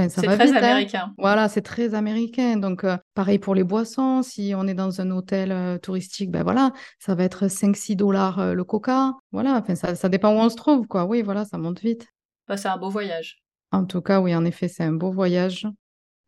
[0.08, 0.56] c'est très hein.
[0.56, 1.14] américain.
[1.16, 2.56] Voilà, c'est très américain.
[2.56, 4.22] Donc, euh, pareil pour les boissons.
[4.22, 8.54] Si on est dans un hôtel euh, touristique, ben voilà, ça va être 5-6 dollars
[8.54, 9.12] le coca.
[9.30, 11.04] Voilà, enfin, ça, ça, dépend où on se trouve, quoi.
[11.04, 12.06] Oui, voilà, ça monte vite.
[12.48, 13.42] Bah, c'est un beau voyage.
[13.70, 15.66] En tout cas, oui, en effet, c'est un beau voyage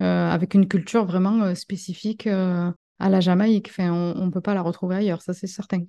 [0.01, 2.29] avec une culture vraiment spécifique
[2.99, 3.69] à la Jamaïque.
[3.71, 5.83] Enfin, on ne peut pas la retrouver ailleurs, ça c'est certain.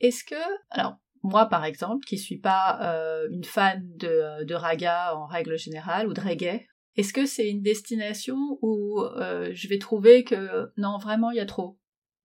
[0.00, 0.36] Est-ce que,
[0.70, 5.58] alors moi par exemple, qui suis pas euh, une fan de, de, raga en règle
[5.58, 10.70] générale ou de reggae, est-ce que c'est une destination où euh, je vais trouver que
[10.76, 11.78] non vraiment il y a trop?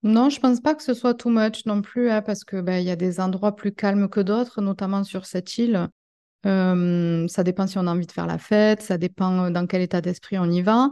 [0.04, 2.84] Non, je pense pas que ce soit too much non plus, hein, parce que ben,
[2.84, 5.88] y a des endroits plus calmes que d'autres, notamment sur cette île.
[6.46, 9.82] Euh, ça dépend si on a envie de faire la fête, ça dépend dans quel
[9.82, 10.90] état d'esprit on y va.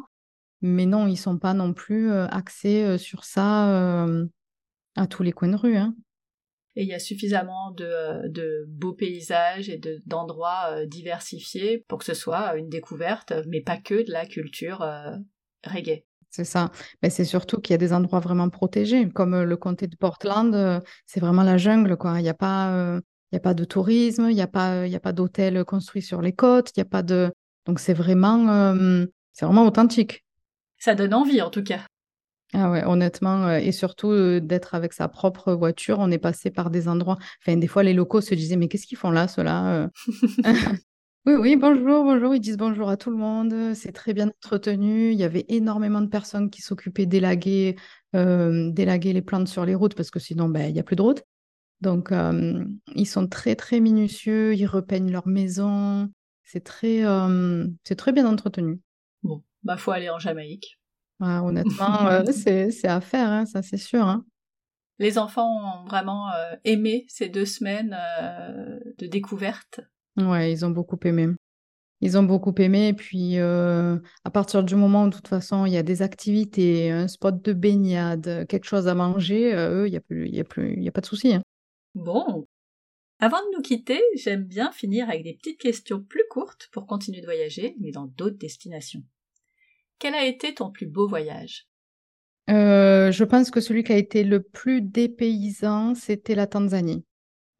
[0.61, 4.05] Mais non, ils sont pas non plus axés sur ça
[4.95, 5.77] à tous les coins de rue.
[5.77, 5.95] Hein.
[6.75, 12.55] Et il y a suffisamment de, beaux paysages et d'endroits diversifiés pour que ce soit
[12.55, 14.85] une découverte, mais pas que de la culture
[15.65, 16.05] reggae.
[16.29, 16.71] C'est ça.
[17.03, 20.81] Mais c'est surtout qu'il y a des endroits vraiment protégés, comme le comté de Portland,
[21.05, 22.19] c'est vraiment la jungle, quoi.
[22.19, 23.01] Il n'y a pas,
[23.31, 25.65] il y a pas de tourisme, il n'y a pas, il y a pas d'hôtel
[25.65, 27.33] construit sur les côtes, il y a pas de,
[27.65, 28.73] donc c'est vraiment,
[29.33, 30.23] c'est vraiment authentique.
[30.81, 31.85] Ça donne envie, en tout cas.
[32.53, 36.87] Ah ouais, honnêtement, et surtout d'être avec sa propre voiture, on est passé par des
[36.87, 37.19] endroits.
[37.41, 39.89] Enfin, des fois, les locaux se disaient, mais qu'est-ce qu'ils font là, ceux-là
[41.27, 42.33] Oui, oui, bonjour, bonjour.
[42.33, 43.75] Ils disent bonjour à tout le monde.
[43.75, 45.11] C'est très bien entretenu.
[45.11, 47.75] Il y avait énormément de personnes qui s'occupaient d'élaguer,
[48.11, 51.03] d'élaguer les plantes sur les routes parce que sinon, ben, il n'y a plus de
[51.03, 51.21] route.
[51.79, 52.11] Donc,
[52.95, 54.55] ils sont très, très minutieux.
[54.55, 56.09] Ils repeignent leur maison.
[56.43, 57.03] C'est très,
[57.83, 58.79] c'est très bien entretenu.
[59.21, 60.79] Bon, bah, faut aller en Jamaïque.
[61.19, 64.03] honnêtement, c'est à faire, hein, ça c'est sûr.
[64.03, 64.25] Hein.
[64.99, 66.27] Les enfants ont vraiment
[66.63, 67.97] aimé ces deux semaines
[68.99, 69.81] de découverte
[70.17, 71.29] Ouais, ils ont beaucoup aimé.
[72.01, 72.89] Ils ont beaucoup aimé.
[72.89, 76.01] Et puis, euh, à partir du moment où, de toute façon, il y a des
[76.01, 80.29] activités, un spot de baignade, quelque chose à manger, euh, eux, il n'y a, plus,
[80.29, 81.33] y a, plus, y a pas de souci.
[81.33, 81.41] Hein.
[81.95, 82.47] Bon.
[83.19, 87.21] Avant de nous quitter, j'aime bien finir avec des petites questions plus courtes pour continuer
[87.21, 89.03] de voyager, mais dans d'autres destinations.
[90.01, 91.67] Quel a été ton plus beau voyage?
[92.49, 97.05] Euh, Je pense que celui qui a été le plus dépaysant, c'était la Tanzanie.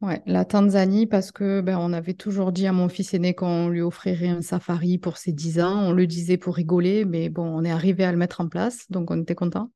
[0.00, 3.68] Ouais, la Tanzanie, parce que ben, on avait toujours dit à mon fils aîné qu'on
[3.68, 5.84] lui offrirait un safari pour ses 10 ans.
[5.84, 8.90] On le disait pour rigoler, mais bon, on est arrivé à le mettre en place,
[8.90, 9.70] donc on était content.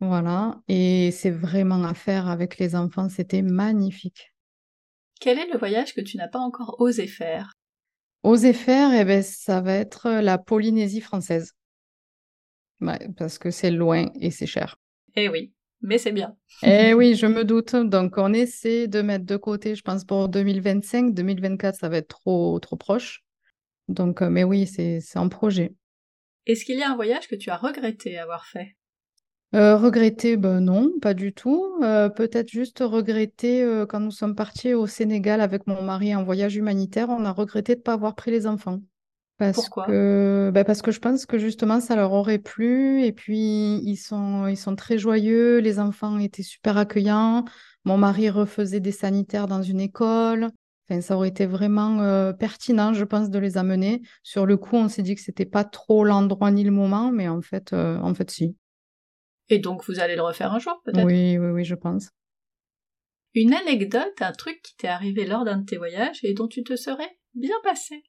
[0.00, 4.32] Voilà, et c'est vraiment à faire avec les enfants, c'était magnifique.
[5.20, 7.54] Quel est le voyage que tu n'as pas encore osé faire?
[8.22, 11.57] Oser faire, eh ben, ça va être la Polynésie française.
[13.16, 14.78] Parce que c'est loin et c'est cher.
[15.16, 16.36] Eh oui mais c'est bien.
[16.62, 17.76] Eh oui, je me doute.
[17.76, 21.14] Donc, on essaie de mettre de côté, je pense, pour 2025.
[21.14, 23.24] 2024, ça va être trop, trop proche.
[23.88, 25.74] Donc, euh, mais oui, c'est un projet.
[26.46, 28.76] Est-ce qu'il y a un voyage que tu as regretté avoir fait?
[29.54, 31.78] Euh, Regretter, ben non, pas du tout.
[31.82, 36.56] Euh, peut-être juste regretter quand nous sommes partis au Sénégal avec mon mari en voyage
[36.56, 38.80] humanitaire, on a regretté de ne pas avoir pris les enfants.
[39.38, 39.86] Parce Pourquoi?
[39.86, 43.96] que, bah parce que je pense que justement ça leur aurait plu et puis ils
[43.96, 47.44] sont, ils sont très joyeux, les enfants étaient super accueillants,
[47.84, 50.48] mon mari refaisait des sanitaires dans une école,
[50.90, 54.02] enfin, ça aurait été vraiment euh, pertinent je pense de les amener.
[54.24, 57.28] Sur le coup on s'est dit que c'était pas trop l'endroit ni le moment mais
[57.28, 58.56] en fait, euh, en fait si.
[59.50, 61.06] Et donc vous allez le refaire un jour peut-être?
[61.06, 62.08] Oui, oui, oui, je pense.
[63.34, 66.62] Une anecdote, un truc qui t'est arrivé lors d'un de tes voyages et dont tu
[66.62, 68.02] te serais bien passé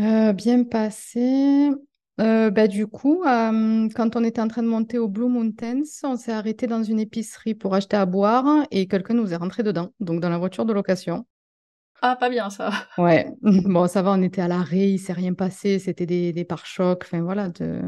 [0.00, 1.70] euh, bien passé.
[2.18, 5.82] Euh, bah, du coup, euh, quand on était en train de monter au Blue Mountains,
[6.02, 9.62] on s'est arrêté dans une épicerie pour acheter à boire et quelqu'un nous est rentré
[9.62, 11.26] dedans, donc dans la voiture de location.
[12.00, 12.70] Ah, pas bien ça.
[12.98, 16.44] Ouais, bon, ça va, on était à l'arrêt, il s'est rien passé, c'était des, des
[16.44, 17.82] pare-chocs, enfin voilà, de,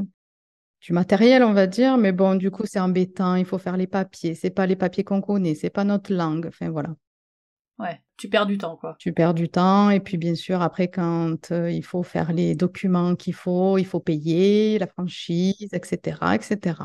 [0.81, 3.87] du matériel, on va dire, mais bon, du coup, c'est embêtant, il faut faire les
[3.87, 6.91] papiers, c'est pas les papiers qu'on connaît, c'est pas notre langue, enfin voilà.
[7.79, 8.97] Ouais, tu perds du temps, quoi.
[8.99, 9.91] Tu perds du temps.
[9.91, 13.87] Et puis, bien sûr, après, quand euh, il faut faire les documents qu'il faut, il
[13.87, 16.77] faut payer la franchise, etc., etc.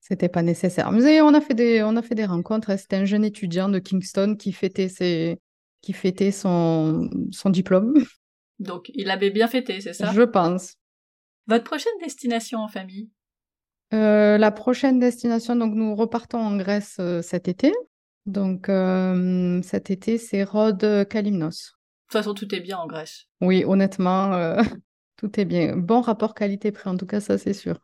[0.00, 0.90] C'était pas nécessaire.
[0.90, 2.78] Mais on a fait des, on a fait des rencontres.
[2.78, 5.38] C'était un jeune étudiant de Kingston qui fêtait, ses,
[5.82, 7.94] qui fêtait son, son diplôme.
[8.58, 10.10] Donc, il avait bien fêté, c'est ça?
[10.12, 10.76] Je pense.
[11.46, 13.10] Votre prochaine destination en famille?
[13.92, 17.72] Euh, La prochaine destination, donc nous repartons en Grèce euh, cet été.
[18.28, 21.72] Donc euh, cet été, c'est Rhodes Kalimnos.
[21.72, 23.24] De toute façon, tout est bien en Grèce.
[23.40, 24.62] Oui, honnêtement, euh,
[25.16, 25.76] tout est bien.
[25.76, 27.80] Bon rapport qualité-prix, en tout cas, ça c'est sûr.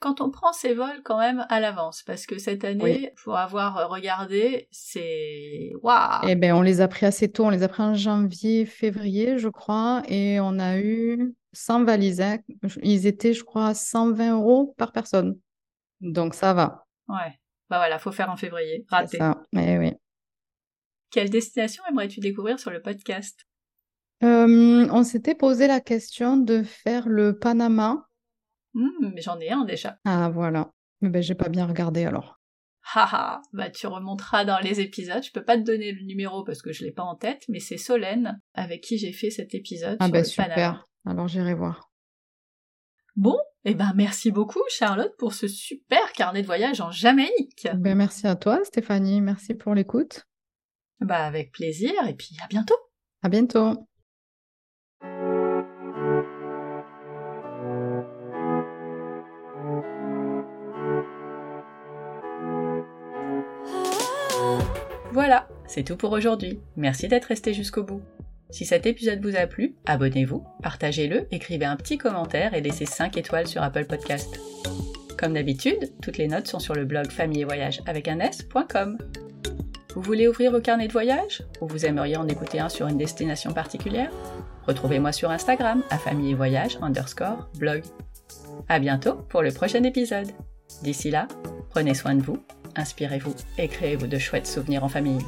[0.00, 3.90] Quand on prend ses vols quand même à l'avance, parce que cette année, pour avoir
[3.90, 6.20] regardé, c'est waouh.
[6.26, 9.38] Eh bien, on les a pris assez tôt, on les a pris en janvier, février,
[9.38, 12.22] je crois, et on a eu 100 valises.
[12.22, 12.38] Hein.
[12.82, 15.36] Ils étaient, je crois, 120 euros par personne.
[16.00, 16.86] Donc ça va.
[17.08, 17.38] Ouais.
[17.70, 18.84] Bah voilà, faut faire en février.
[18.88, 19.18] Raté.
[19.18, 19.42] Ça.
[19.56, 19.92] Eh oui.
[21.10, 23.46] Quelle destination aimerais-tu découvrir sur le podcast?
[24.22, 28.08] Euh, On s'était posé la question de faire le Panama.
[28.74, 29.98] Hmm, mais j'en ai un déjà.
[30.04, 30.70] Ah voilà.
[31.00, 32.38] Mais ben j'ai pas bien regardé alors.
[32.94, 35.22] Haha, bah tu remonteras dans les épisodes.
[35.22, 37.60] Je peux pas te donner le numéro parce que je l'ai pas en tête, mais
[37.60, 40.48] c'est Solène avec qui j'ai fait cet épisode ah sur le super.
[40.48, 40.84] Panama.
[41.06, 41.87] Alors j'irai voir.
[43.18, 47.66] Bon, eh ben merci beaucoup Charlotte pour ce super carnet de voyage en Jamaïque.
[47.74, 50.28] Ben merci à toi Stéphanie, merci pour l'écoute.
[51.00, 52.76] Bah avec plaisir et puis à bientôt.
[53.24, 53.88] À bientôt.
[65.10, 66.60] Voilà, c'est tout pour aujourd'hui.
[66.76, 68.02] Merci d'être resté jusqu'au bout.
[68.50, 73.16] Si cet épisode vous a plu, abonnez-vous, partagez-le, écrivez un petit commentaire et laissez 5
[73.18, 74.40] étoiles sur Apple Podcast.
[75.18, 78.96] Comme d'habitude, toutes les notes sont sur le blog famille et voyage avec un s.com.
[79.94, 82.96] Vous voulez ouvrir vos carnets de voyage Ou vous aimeriez en écouter un sur une
[82.96, 84.10] destination particulière?
[84.66, 87.82] Retrouvez-moi sur Instagram à famille et voyage underscore blog.
[88.68, 90.28] À bientôt pour le prochain épisode.
[90.82, 91.28] D'ici là,
[91.70, 92.38] prenez soin de vous,
[92.76, 95.24] inspirez-vous et créez-vous de chouettes souvenirs en famille.